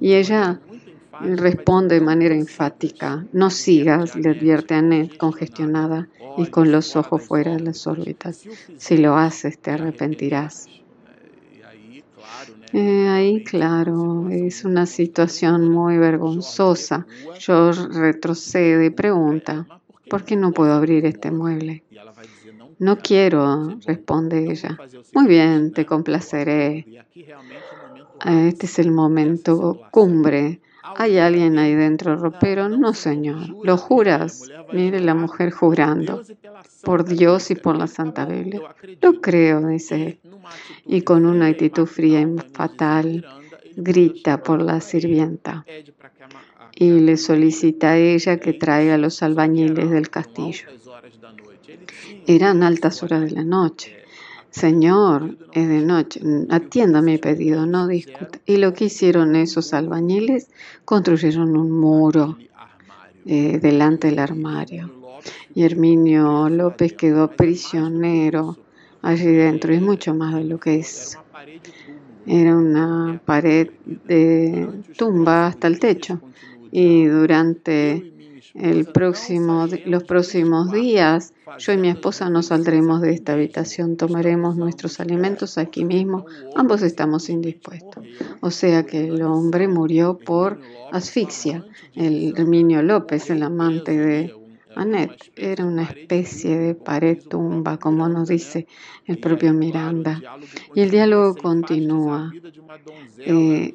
Y 0.00 0.14
ella 0.14 0.60
responde 1.20 1.96
de 1.96 2.00
manera 2.00 2.34
enfática, 2.34 3.24
no 3.32 3.50
sigas, 3.50 4.16
le 4.16 4.30
advierte 4.30 4.74
a 4.74 4.82
Ned, 4.82 5.10
congestionada 5.18 6.08
y 6.36 6.46
con 6.46 6.72
los 6.72 6.96
ojos 6.96 7.22
fuera 7.22 7.52
de 7.52 7.60
las 7.60 7.86
órbitas. 7.86 8.42
Si 8.78 8.96
lo 8.96 9.16
haces, 9.16 9.58
te 9.58 9.70
arrepentirás. 9.70 10.68
Eh, 12.72 13.08
ahí, 13.08 13.44
claro, 13.44 14.28
es 14.30 14.64
una 14.64 14.86
situación 14.86 15.68
muy 15.68 15.98
vergonzosa. 15.98 17.06
George 17.38 17.86
retrocede 17.90 18.86
y 18.86 18.90
pregunta, 18.90 19.66
¿por 20.12 20.24
qué 20.24 20.36
no 20.36 20.52
puedo 20.52 20.74
abrir 20.74 21.06
este 21.06 21.30
mueble? 21.30 21.84
No 22.78 22.98
quiero, 22.98 23.78
responde 23.86 24.52
ella. 24.52 24.76
Muy 25.14 25.26
bien, 25.26 25.72
te 25.72 25.86
complaceré. 25.86 26.84
Este 28.22 28.66
es 28.66 28.78
el 28.78 28.90
momento 28.92 29.80
cumbre. 29.90 30.60
¿Hay 30.96 31.16
alguien 31.16 31.58
ahí 31.58 31.74
dentro, 31.74 32.16
ropero? 32.16 32.68
No, 32.68 32.92
señor. 32.92 33.64
¿Lo 33.64 33.78
juras? 33.78 34.50
Mire 34.70 35.00
la 35.00 35.14
mujer 35.14 35.50
jurando. 35.50 36.20
Por 36.82 37.06
Dios 37.06 37.50
y 37.50 37.54
por 37.54 37.78
la 37.78 37.86
Santa 37.86 38.26
Biblia. 38.26 38.60
Lo 39.00 39.18
creo, 39.18 39.66
dice 39.66 40.18
Y 40.84 41.00
con 41.00 41.24
una 41.24 41.46
actitud 41.46 41.86
fría 41.86 42.20
y 42.20 42.36
fatal, 42.52 43.24
grita 43.76 44.42
por 44.42 44.60
la 44.60 44.82
sirvienta 44.82 45.64
y 46.74 46.90
le 47.00 47.16
solicita 47.16 47.92
a 47.92 47.98
ella 47.98 48.38
que 48.38 48.52
traiga 48.52 48.98
los 48.98 49.22
albañiles 49.22 49.90
del 49.90 50.10
castillo. 50.10 50.68
Eran 52.26 52.62
altas 52.62 53.02
horas 53.02 53.22
de 53.22 53.30
la 53.30 53.44
noche. 53.44 53.96
Señor, 54.50 55.38
es 55.52 55.66
de 55.66 55.80
noche, 55.80 56.20
atienda 56.50 57.00
mi 57.00 57.16
pedido, 57.18 57.66
no 57.66 57.86
discuta. 57.86 58.38
Y 58.44 58.58
lo 58.58 58.74
que 58.74 58.86
hicieron 58.86 59.34
esos 59.34 59.72
albañiles, 59.72 60.48
construyeron 60.84 61.56
un 61.56 61.70
muro 61.70 62.36
eh, 63.24 63.58
delante 63.60 64.08
del 64.08 64.18
armario. 64.18 64.90
Y 65.54 65.62
Herminio 65.62 66.48
López 66.50 66.92
quedó 66.92 67.30
prisionero 67.30 68.58
allí 69.00 69.26
dentro. 69.26 69.72
Y 69.72 69.80
mucho 69.80 70.14
más 70.14 70.34
de 70.34 70.44
lo 70.44 70.58
que 70.58 70.80
es. 70.80 71.18
Era 72.26 72.56
una 72.56 73.20
pared 73.24 73.70
de 73.86 74.68
tumba 74.96 75.46
hasta 75.46 75.66
el 75.66 75.78
techo 75.78 76.20
y 76.72 77.04
durante 77.04 78.12
el 78.54 78.86
próximo, 78.86 79.68
los 79.86 80.02
próximos 80.02 80.72
días 80.72 81.32
yo 81.58 81.72
y 81.72 81.76
mi 81.76 81.88
esposa 81.88 82.30
nos 82.30 82.46
saldremos 82.46 83.00
de 83.00 83.12
esta 83.12 83.34
habitación, 83.34 83.96
tomaremos 83.96 84.56
nuestros 84.56 85.00
alimentos 85.00 85.58
aquí 85.58 85.84
mismo, 85.84 86.24
ambos 86.54 86.82
estamos 86.82 87.28
indispuestos. 87.28 88.04
O 88.40 88.50
sea 88.50 88.84
que 88.84 89.04
el 89.08 89.22
hombre 89.22 89.68
murió 89.68 90.18
por 90.18 90.60
asfixia. 90.92 91.64
El 91.94 92.34
Herminio 92.36 92.82
López, 92.82 93.28
el 93.30 93.42
amante 93.42 93.96
de 93.96 94.34
Annette, 94.74 95.32
era 95.36 95.64
una 95.66 95.82
especie 95.82 96.56
de 96.58 96.74
pared 96.74 97.18
tumba, 97.28 97.78
como 97.78 98.08
nos 98.08 98.28
dice 98.28 98.66
el 99.06 99.18
propio 99.18 99.52
Miranda. 99.52 100.20
Y 100.74 100.80
el 100.80 100.90
diálogo 100.90 101.36
continúa. 101.36 102.32
Eh, 103.18 103.74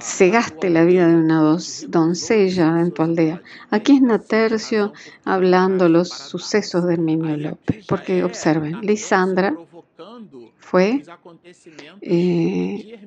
se 0.00 0.30
gaste 0.30 0.70
la 0.70 0.84
vida 0.84 1.08
de 1.08 1.16
una 1.16 1.56
doncella 1.88 2.80
en 2.80 2.92
tu 2.92 3.02
aldea. 3.02 3.42
Aquí 3.70 3.96
es 3.96 4.02
Natercio 4.02 4.92
hablando 5.24 5.88
los 5.88 6.08
sucesos 6.08 6.86
de 6.86 6.94
Herminio 6.94 7.36
López, 7.36 7.86
porque 7.86 8.24
observen, 8.24 8.80
Lisandra 8.80 9.54
fue 10.58 11.02
eh, 12.00 12.98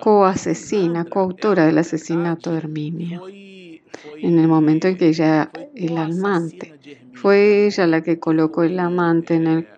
coasesina, 0.00 1.04
coautora 1.04 1.66
del 1.66 1.78
asesinato 1.78 2.50
de 2.52 2.58
Herminia. 2.58 3.20
En 4.16 4.38
el 4.38 4.48
momento 4.48 4.88
en 4.88 4.96
que 4.96 5.08
ella, 5.08 5.50
el 5.74 5.96
amante, 5.96 6.74
fue 7.14 7.66
ella 7.66 7.86
la 7.86 8.02
que 8.02 8.18
colocó 8.18 8.62
el 8.62 8.78
amante 8.78 9.34
en 9.34 9.46
el 9.46 9.68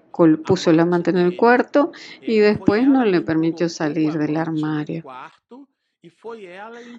puso 0.47 0.71
el 0.71 0.81
amante 0.81 1.11
en 1.11 1.19
el 1.19 1.37
cuarto 1.37 1.93
y 2.23 2.39
después 2.39 2.89
no 2.89 3.05
le 3.05 3.21
permitió 3.21 3.69
salir 3.69 4.15
del 4.15 4.39
armario 4.39 5.05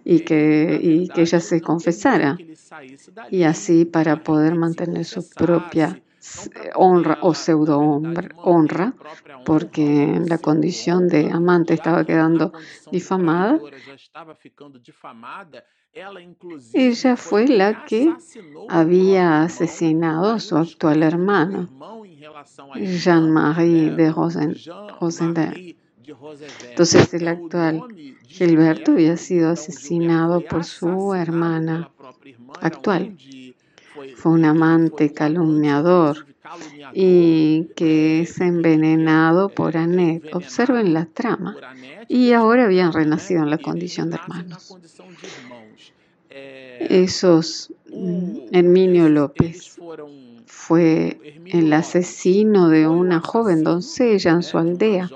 y 0.04 0.20
que, 0.22 0.80
y 0.82 1.08
que 1.10 1.22
ella 1.22 1.40
se 1.40 1.62
confesara 1.62 2.38
y 3.30 3.44
así 3.44 3.86
para 3.86 4.24
poder 4.24 4.56
mantener 4.56 5.06
su 5.06 5.30
propia 5.30 6.02
honra 6.76 7.20
o 7.22 7.34
pseudo 7.34 7.80
honra, 7.80 8.94
porque 9.46 10.20
la 10.26 10.38
condición 10.38 11.08
de 11.08 11.32
amante 11.32 11.74
estaba 11.74 12.06
quedando 12.06 12.52
difamada. 12.92 13.60
Ella 16.74 17.18
fue 17.18 17.48
la 17.48 17.86
que 17.86 18.14
había 18.70 19.44
asesinado 19.44 20.32
a 20.32 20.40
su 20.40 20.58
actual 20.58 21.02
hermano, 21.02 21.70
Jean-Marie 22.76 23.92
de 23.92 24.12
Rosendale. 25.00 25.78
Entonces 26.70 27.14
el 27.14 27.28
actual 27.28 27.84
Gilberto 28.28 28.92
había 28.94 29.18
sido 29.18 29.50
asesinado 29.50 30.42
por 30.42 30.64
su 30.64 31.14
hermana 31.14 31.90
actual. 32.62 33.18
Fue 34.16 34.32
un 34.32 34.46
amante 34.46 35.12
calumniador 35.12 36.26
y 36.94 37.66
que 37.76 38.22
es 38.22 38.40
envenenado 38.40 39.50
por 39.50 39.76
Annette. 39.76 40.34
Observen 40.34 40.94
la 40.94 41.06
trama. 41.06 41.58
Y 42.08 42.32
ahora 42.32 42.66
habían 42.66 42.94
renacido 42.94 43.44
en 43.44 43.50
la 43.50 43.58
condición 43.58 44.10
de 44.10 44.18
hermanos. 44.18 44.78
Esos 46.80 47.74
mm, 47.92 48.54
Herminio 48.54 49.10
López 49.10 49.78
fue 50.46 51.42
el 51.48 51.74
asesino 51.74 52.70
de 52.70 52.88
una 52.88 53.20
joven 53.20 53.64
doncella 53.64 54.32
en 54.32 54.44
su 54.44 54.58
aldea. 54.58 55.10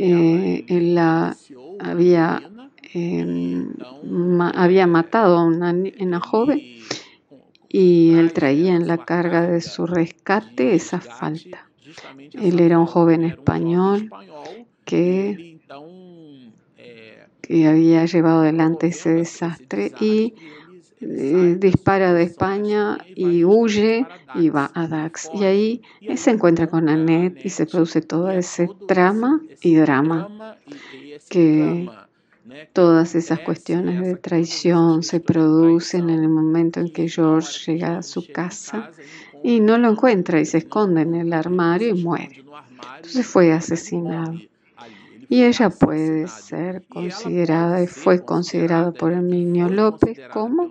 Eh, 0.00 0.64
él 0.68 0.94
la 0.94 1.36
había, 1.80 2.40
em, 2.94 3.74
había 4.54 4.86
matado 4.86 5.38
a 5.38 5.44
una, 5.44 5.74
una 5.98 6.20
joven 6.20 6.62
y 7.68 8.14
él 8.14 8.32
traía 8.32 8.76
en 8.76 8.86
la 8.86 8.98
carga 8.98 9.42
de 9.42 9.60
su 9.60 9.86
rescate 9.86 10.76
esa 10.76 11.00
falta. 11.00 11.68
Él 12.32 12.60
era 12.60 12.78
un 12.78 12.86
joven 12.86 13.24
español 13.24 14.12
que, 14.84 15.58
que 17.42 17.66
había 17.66 18.04
llevado 18.06 18.42
adelante 18.42 18.86
ese 18.86 19.10
desastre 19.14 19.92
y 20.00 20.34
dispara 21.00 22.12
de 22.14 22.24
España 22.24 22.98
y 23.14 23.44
huye 23.44 24.06
y 24.34 24.50
va 24.50 24.70
a 24.74 24.86
Dax. 24.86 25.30
Y 25.34 25.44
ahí 25.44 25.82
se 26.16 26.30
encuentra 26.30 26.66
con 26.66 26.88
Annette 26.88 27.44
y 27.44 27.50
se 27.50 27.66
produce 27.66 28.00
todo 28.00 28.30
ese 28.30 28.68
trama 28.86 29.40
y 29.60 29.76
drama 29.76 30.56
que 31.28 31.88
Todas 32.72 33.14
esas 33.14 33.40
cuestiones 33.40 34.00
de 34.00 34.16
traición 34.16 35.02
se 35.02 35.20
producen 35.20 36.08
en 36.08 36.22
el 36.22 36.28
momento 36.28 36.80
en 36.80 36.90
que 36.90 37.08
George 37.08 37.72
llega 37.72 37.98
a 37.98 38.02
su 38.02 38.26
casa 38.32 38.90
y 39.42 39.60
no 39.60 39.76
lo 39.76 39.90
encuentra 39.90 40.40
y 40.40 40.46
se 40.46 40.58
esconde 40.58 41.02
en 41.02 41.14
el 41.14 41.32
armario 41.32 41.88
y 41.88 42.02
muere. 42.02 42.44
Entonces 42.96 43.26
fue 43.26 43.52
asesinado. 43.52 44.34
Y 45.28 45.44
ella 45.44 45.70
puede 45.70 46.26
ser 46.28 46.82
considerada 46.88 47.82
y 47.82 47.86
fue 47.86 48.24
considerada 48.24 48.92
por 48.92 49.12
Herminio 49.12 49.68
López 49.68 50.18
como 50.32 50.70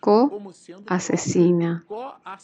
co-asesina 0.00 1.84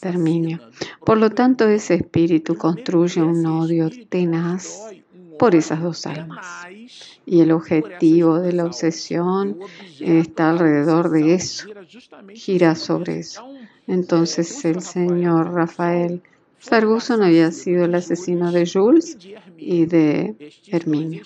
de 0.01 0.09
Herminio. 0.09 0.59
Por 1.05 1.17
lo 1.17 1.31
tanto, 1.31 1.67
ese 1.67 1.95
espíritu 1.95 2.55
construye 2.55 3.21
un 3.21 3.45
odio 3.45 3.89
tenaz 4.09 4.89
por 5.39 5.55
esas 5.55 5.81
dos 5.81 6.05
almas. 6.05 6.45
Y 7.25 7.41
el 7.41 7.51
objetivo 7.51 8.39
de 8.39 8.53
la 8.53 8.65
obsesión 8.65 9.59
está 9.99 10.51
alrededor 10.51 11.09
de 11.09 11.33
eso, 11.33 11.67
gira 12.33 12.75
sobre 12.75 13.19
eso. 13.19 13.43
Entonces 13.87 14.63
el 14.65 14.81
señor 14.81 15.53
Rafael 15.53 16.21
Ferguson 16.65 17.21
había 17.21 17.51
sido 17.51 17.85
el 17.85 17.93
asesino 17.93 18.51
de 18.51 18.67
Jules 18.67 19.17
y 19.57 19.85
de 19.85 20.35
Herminio. 20.67 21.23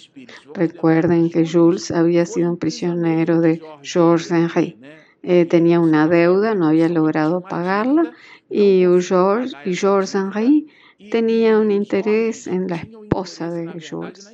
Recuerden 0.54 1.30
que 1.30 1.48
Jules 1.48 1.92
había 1.92 2.26
sido 2.26 2.52
un 2.52 2.58
prisionero 2.58 3.40
de 3.40 3.62
Georges 3.82 4.32
Henry. 4.32 4.78
Eh, 5.24 5.46
tenía 5.46 5.80
una 5.80 6.08
deuda, 6.08 6.56
no 6.56 6.68
había 6.68 6.90
logrado 6.90 7.42
pagarla 7.42 8.12
y 8.50 8.84
Georges 9.02 9.56
y 9.66 9.76
Georges 9.76 10.16
Henry 10.16 10.68
tenía 11.10 11.58
un 11.58 11.72
interés 11.72 12.48
en 12.48 12.68
la 12.68 12.76
esposa 12.76 13.50
de 13.50 13.82
Jules. 13.82 14.30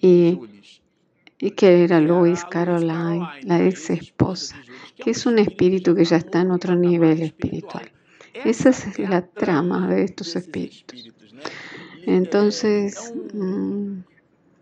Y, 0.00 0.38
y 1.38 1.50
que 1.52 1.84
era 1.84 2.00
Louise 2.00 2.44
Caroline, 2.48 3.26
la 3.42 3.64
ex 3.66 3.90
esposa, 3.90 4.56
que 4.96 5.10
es 5.10 5.26
un 5.26 5.38
espíritu 5.38 5.94
que 5.94 6.04
ya 6.04 6.16
está 6.16 6.42
en 6.42 6.52
otro 6.52 6.76
nivel 6.76 7.22
espiritual. 7.22 7.90
Esa 8.34 8.70
es 8.70 8.98
la 8.98 9.22
trama 9.22 9.88
de 9.88 10.04
estos 10.04 10.36
espíritus. 10.36 11.12
Entonces, 12.06 13.12
mm, 13.34 13.98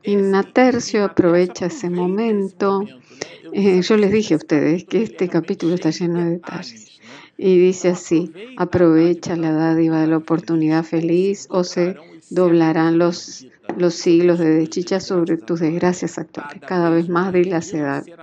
Inatercio 0.04 1.04
aprovecha 1.04 1.66
ese 1.66 1.90
momento. 1.90 2.84
Eh, 3.52 3.80
yo 3.82 3.96
les 3.96 4.12
dije 4.12 4.34
a 4.34 4.38
ustedes 4.38 4.84
que 4.84 5.02
este 5.02 5.28
capítulo 5.28 5.74
está 5.74 5.90
lleno 5.90 6.24
de 6.24 6.30
detalles. 6.30 7.00
Y 7.36 7.58
dice 7.58 7.90
así, 7.90 8.32
aprovecha 8.56 9.36
la 9.36 9.52
dádiva 9.52 10.00
de 10.00 10.08
la 10.08 10.16
oportunidad 10.16 10.82
feliz 10.82 11.46
o 11.50 11.62
se 11.62 11.96
doblarán 12.30 12.98
los, 12.98 13.46
los 13.76 13.94
siglos 13.94 14.38
de 14.38 14.50
deschicha 14.50 14.98
sobre 15.00 15.36
tus 15.36 15.60
desgracias 15.60 16.18
actuales, 16.18 16.60
cada 16.66 16.90
vez 16.90 17.08
más 17.08 17.32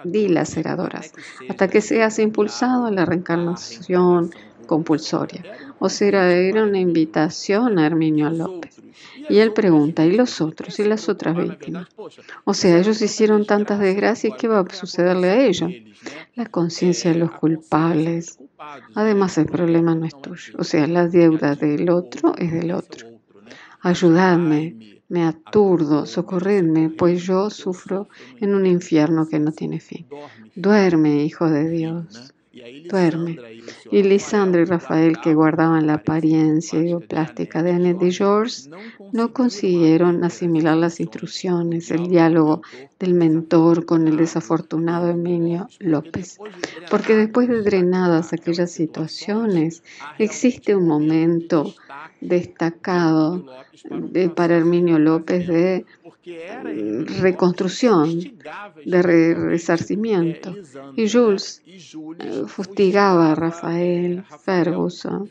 dilaceradoras, 0.03 1.13
hasta 1.49 1.67
que 1.69 1.81
seas 1.81 2.19
impulsado 2.19 2.85
a 2.85 2.91
la 2.91 3.05
reencarnación 3.05 4.31
compulsoria. 4.65 5.43
O 5.79 5.89
sea, 5.89 6.31
era 6.31 6.63
una 6.63 6.79
invitación 6.79 7.79
a 7.79 7.85
Herminio 7.85 8.29
López. 8.29 8.81
Y 9.29 9.37
él 9.37 9.53
pregunta, 9.53 10.05
¿y 10.05 10.11
los 10.11 10.41
otros? 10.41 10.79
¿Y 10.79 10.85
las 10.85 11.09
otras 11.09 11.35
víctimas? 11.35 11.87
O 12.43 12.53
sea, 12.53 12.77
ellos 12.77 13.01
hicieron 13.01 13.45
tantas 13.45 13.79
desgracias, 13.79 14.37
¿qué 14.37 14.47
va 14.47 14.59
a 14.59 14.73
sucederle 14.73 15.29
a 15.29 15.45
ellos? 15.45 15.71
La 16.35 16.45
conciencia 16.45 17.11
de 17.11 17.19
los 17.19 17.31
culpables. 17.31 18.39
Además, 18.93 19.37
el 19.37 19.47
problema 19.47 19.95
no 19.95 20.05
es 20.05 20.19
tuyo. 20.21 20.53
O 20.57 20.63
sea, 20.63 20.87
la 20.87 21.07
deuda 21.07 21.55
del 21.55 21.89
otro 21.89 22.35
es 22.37 22.51
del 22.51 22.71
otro. 22.71 23.07
Ayudadme, 23.81 25.01
me 25.09 25.23
aturdo, 25.23 26.05
socorredme, 26.05 26.89
pues 26.89 27.23
yo 27.23 27.49
sufro 27.49 28.09
en 28.39 28.55
un 28.55 28.65
infierno 28.65 29.27
que 29.27 29.39
no 29.39 29.51
tiene 29.51 29.79
fin. 29.79 30.07
Duerme, 30.55 31.23
Hijo 31.23 31.49
de 31.49 31.69
Dios 31.69 32.34
duerme. 32.89 33.37
Y 33.91 34.03
Lisandro 34.03 34.61
y 34.61 34.65
Rafael, 34.65 35.19
que 35.19 35.33
guardaban 35.33 35.87
la 35.87 35.95
apariencia 35.95 36.79
idioplástica 36.79 37.63
de 37.63 37.71
Annette 37.71 38.03
y 38.03 38.11
George, 38.11 38.69
no 39.11 39.33
consiguieron 39.33 40.23
asimilar 40.23 40.77
las 40.77 40.99
instrucciones, 40.99 41.91
el 41.91 42.07
diálogo 42.07 42.61
del 42.99 43.13
mentor 43.13 43.85
con 43.85 44.07
el 44.07 44.17
desafortunado 44.17 45.09
Emilio 45.09 45.67
López. 45.79 46.37
Porque 46.89 47.15
después 47.15 47.47
de 47.49 47.61
drenadas 47.61 48.33
aquellas 48.33 48.71
situaciones, 48.71 49.83
existe 50.17 50.75
un 50.75 50.87
momento 50.87 51.73
destacado 52.21 53.45
de, 53.89 54.29
para 54.29 54.57
Herminio 54.57 54.99
López 54.99 55.47
de 55.47 55.85
reconstrucción, 57.21 58.19
de 58.85 59.01
resarcimiento. 59.35 60.55
Y 60.95 61.09
Jules 61.09 61.61
eh, 61.67 62.43
fustigaba 62.47 63.31
a 63.31 63.35
Rafael 63.35 64.23
Ferguson 64.43 65.29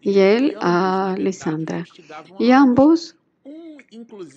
y 0.00 0.18
él 0.18 0.56
a 0.60 1.14
Lisandra. 1.18 1.84
Y 2.38 2.50
ambos 2.50 3.16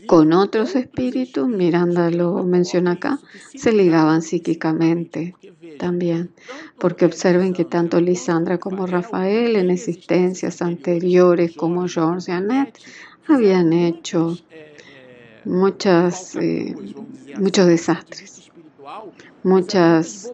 con 0.06 0.34
otros 0.34 0.76
espíritus, 0.76 1.48
Miranda 1.48 2.10
lo 2.12 2.43
menciona 2.43 2.91
acá, 2.91 3.19
se 3.56 3.71
ligaban 3.71 4.21
psíquicamente 4.21 5.34
también, 5.80 6.32
porque 6.78 7.06
observen 7.06 7.54
que 7.54 7.63
tanto 7.63 8.02
Lisandra 8.02 8.57
como 8.57 8.86
Rafael 8.86 9.55
en 9.55 9.72
existencias 9.72 10.62
anteriores 10.62 11.55
como 11.55 11.88
George 11.88 12.32
y 12.32 12.34
Annette 12.34 12.80
habían 13.28 13.72
hecho 13.72 14.38
muchas, 15.45 16.36
eh, 16.36 16.76
muchos 17.39 17.68
desastres. 17.68 18.45
Muchas 19.44 20.34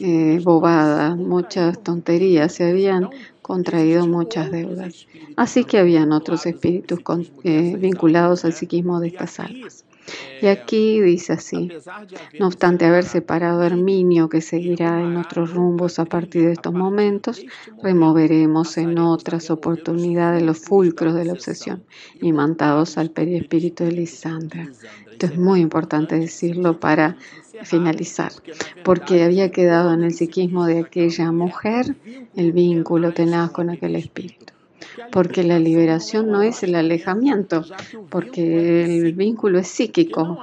eh, 0.00 0.40
bobadas, 0.42 1.16
muchas 1.16 1.82
tonterías, 1.82 2.54
se 2.54 2.68
habían 2.68 3.10
contraído 3.42 4.06
muchas 4.06 4.50
deudas. 4.50 5.06
Así 5.36 5.64
que 5.64 5.78
habían 5.78 6.12
otros 6.12 6.46
espíritus 6.46 7.00
eh, 7.42 7.76
vinculados 7.78 8.44
al 8.44 8.52
psiquismo 8.52 9.00
de 9.00 9.08
estas 9.08 9.40
almas. 9.40 9.84
Y 10.40 10.46
aquí 10.46 11.00
dice 11.00 11.34
así, 11.34 11.70
no 12.38 12.48
obstante 12.48 12.84
haber 12.84 13.04
separado 13.04 13.62
a 13.62 13.66
Herminio, 13.66 14.28
que 14.28 14.40
seguirá 14.40 15.00
en 15.00 15.16
otros 15.16 15.54
rumbos 15.54 15.98
a 15.98 16.04
partir 16.04 16.46
de 16.46 16.52
estos 16.52 16.72
momentos, 16.72 17.44
removeremos 17.82 18.76
en 18.78 18.98
otras 18.98 19.50
oportunidades 19.50 20.42
los 20.42 20.58
fulcros 20.58 21.14
de 21.14 21.24
la 21.24 21.32
obsesión, 21.32 21.84
imantados 22.20 22.98
al 22.98 23.10
periespíritu 23.10 23.84
de 23.84 23.92
Lisandra. 23.92 24.68
Esto 25.10 25.26
es 25.26 25.38
muy 25.38 25.60
importante 25.60 26.18
decirlo 26.18 26.80
para 26.80 27.16
finalizar, 27.62 28.32
porque 28.84 29.22
había 29.22 29.52
quedado 29.52 29.94
en 29.94 30.02
el 30.02 30.12
psiquismo 30.12 30.66
de 30.66 30.80
aquella 30.80 31.30
mujer 31.30 31.94
el 32.34 32.52
vínculo 32.52 33.12
tenaz 33.12 33.52
con 33.52 33.70
aquel 33.70 33.94
espíritu 33.94 34.51
porque 35.10 35.42
la 35.42 35.58
liberación 35.58 36.28
no 36.30 36.42
es 36.42 36.62
el 36.62 36.74
alejamiento, 36.74 37.64
porque 38.10 38.84
el 38.84 39.12
vínculo 39.14 39.58
es 39.58 39.68
psíquico. 39.68 40.38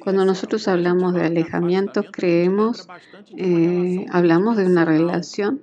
Cuando 0.00 0.24
nosotros 0.24 0.68
hablamos 0.68 1.14
de 1.14 1.24
alejamiento, 1.24 2.04
creemos, 2.10 2.88
eh, 3.36 4.06
hablamos 4.10 4.56
de 4.56 4.66
una 4.66 4.84
relación 4.84 5.60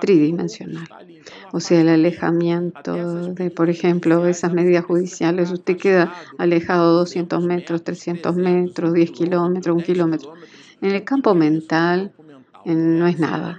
tridimensional. 0.00 0.88
O 1.52 1.60
sea, 1.60 1.80
el 1.80 1.88
alejamiento 1.88 3.32
de, 3.32 3.50
por 3.50 3.70
ejemplo, 3.70 4.26
esas 4.26 4.52
medidas 4.52 4.84
judiciales, 4.84 5.50
usted 5.50 5.76
queda 5.76 6.12
alejado 6.38 6.98
200 6.98 7.44
metros, 7.44 7.82
300 7.84 8.36
metros, 8.36 8.92
10 8.92 9.10
kilómetros, 9.10 9.76
un 9.76 9.82
kilómetro. 9.82 10.34
En 10.80 10.92
el 10.92 11.04
campo 11.04 11.34
mental, 11.34 12.12
no 12.64 13.06
es 13.06 13.18
nada. 13.18 13.58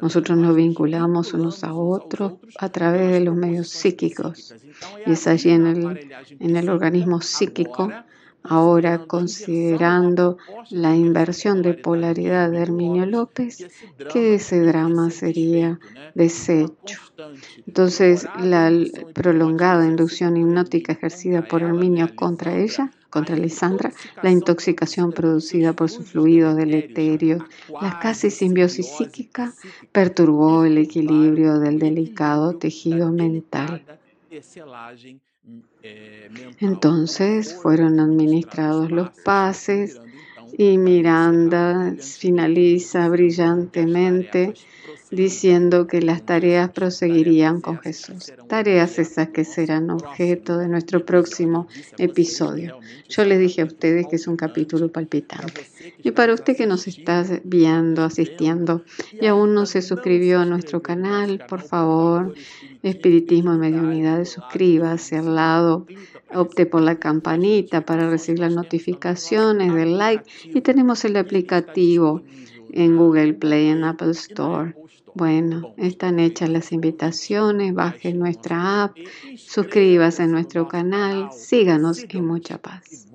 Nosotros 0.00 0.38
nos 0.38 0.54
vinculamos 0.54 1.34
unos 1.34 1.64
a 1.64 1.74
otros 1.74 2.34
a 2.58 2.68
través 2.68 3.12
de 3.12 3.20
los 3.20 3.34
medios 3.34 3.68
psíquicos. 3.68 4.54
Y 5.06 5.12
es 5.12 5.26
allí 5.26 5.50
en 5.50 5.66
el, 5.66 6.00
en 6.40 6.56
el 6.56 6.68
organismo 6.68 7.20
psíquico, 7.20 7.90
ahora 8.42 8.98
considerando 9.06 10.38
la 10.70 10.94
inversión 10.94 11.62
de 11.62 11.74
polaridad 11.74 12.50
de 12.50 12.58
Herminio 12.58 13.06
López, 13.06 13.66
que 14.12 14.34
ese 14.34 14.60
drama 14.60 15.10
sería 15.10 15.80
desecho. 16.14 17.00
Entonces, 17.66 18.26
la 18.38 18.70
prolongada 19.14 19.86
inducción 19.86 20.36
hipnótica 20.36 20.92
ejercida 20.92 21.42
por 21.42 21.62
Herminio 21.62 22.14
contra 22.14 22.56
ella 22.56 22.92
contra 23.10 23.36
Lisandra, 23.36 23.92
la 24.22 24.30
intoxicación 24.30 25.12
producida 25.12 25.72
por 25.72 25.90
su 25.90 26.02
fluido 26.02 26.54
deleterio, 26.54 27.46
la 27.80 27.98
casi 28.00 28.30
simbiosis 28.30 28.88
psíquica, 28.96 29.52
perturbó 29.92 30.64
el 30.64 30.78
equilibrio 30.78 31.58
del 31.58 31.78
delicado 31.78 32.56
tejido 32.56 33.10
mental. 33.12 33.84
Entonces 36.60 37.54
fueron 37.54 38.00
administrados 38.00 38.90
los 38.90 39.10
pases 39.24 40.00
y 40.58 40.78
Miranda 40.78 41.94
finaliza 42.00 43.08
brillantemente 43.08 44.54
diciendo 45.10 45.86
que 45.86 46.02
las 46.02 46.22
tareas 46.22 46.70
proseguirían 46.70 47.60
con 47.60 47.78
Jesús. 47.78 48.32
Tareas 48.48 48.98
esas 48.98 49.28
que 49.28 49.44
serán 49.44 49.90
objeto 49.90 50.58
de 50.58 50.68
nuestro 50.68 51.04
próximo 51.04 51.68
episodio. 51.98 52.78
Yo 53.08 53.24
les 53.24 53.38
dije 53.38 53.62
a 53.62 53.66
ustedes 53.66 54.06
que 54.08 54.16
es 54.16 54.26
un 54.26 54.36
capítulo 54.36 54.90
palpitante. 54.90 55.66
Y 56.02 56.10
para 56.10 56.34
usted 56.34 56.56
que 56.56 56.66
nos 56.66 56.86
está 56.88 57.24
viendo, 57.44 58.02
asistiendo 58.02 58.82
y 59.20 59.26
aún 59.26 59.54
no 59.54 59.66
se 59.66 59.82
suscribió 59.82 60.40
a 60.40 60.44
nuestro 60.44 60.82
canal, 60.82 61.44
por 61.48 61.62
favor, 61.62 62.34
Espiritismo 62.82 63.54
y 63.54 63.58
Mediunidad, 63.58 64.24
suscríbase 64.24 65.16
al 65.16 65.34
lado, 65.34 65.86
opte 66.34 66.66
por 66.66 66.82
la 66.82 66.96
campanita 66.96 67.84
para 67.84 68.08
recibir 68.10 68.40
las 68.40 68.54
notificaciones, 68.54 69.74
del 69.74 69.98
like 69.98 70.24
y 70.44 70.60
tenemos 70.60 71.04
el 71.04 71.16
aplicativo 71.16 72.22
en 72.72 72.96
Google 72.96 73.34
Play, 73.34 73.68
en 73.68 73.84
Apple 73.84 74.10
Store. 74.12 74.76
Bueno, 75.14 75.70
están 75.76 76.18
hechas 76.18 76.48
las 76.50 76.72
invitaciones, 76.72 77.74
baje 77.74 78.12
nuestra 78.14 78.84
app, 78.84 78.98
suscríbase 79.44 80.22
a 80.24 80.26
nuestro 80.26 80.68
canal, 80.68 81.30
síganos 81.32 82.04
y 82.08 82.20
mucha 82.22 82.58
paz. 82.58 83.05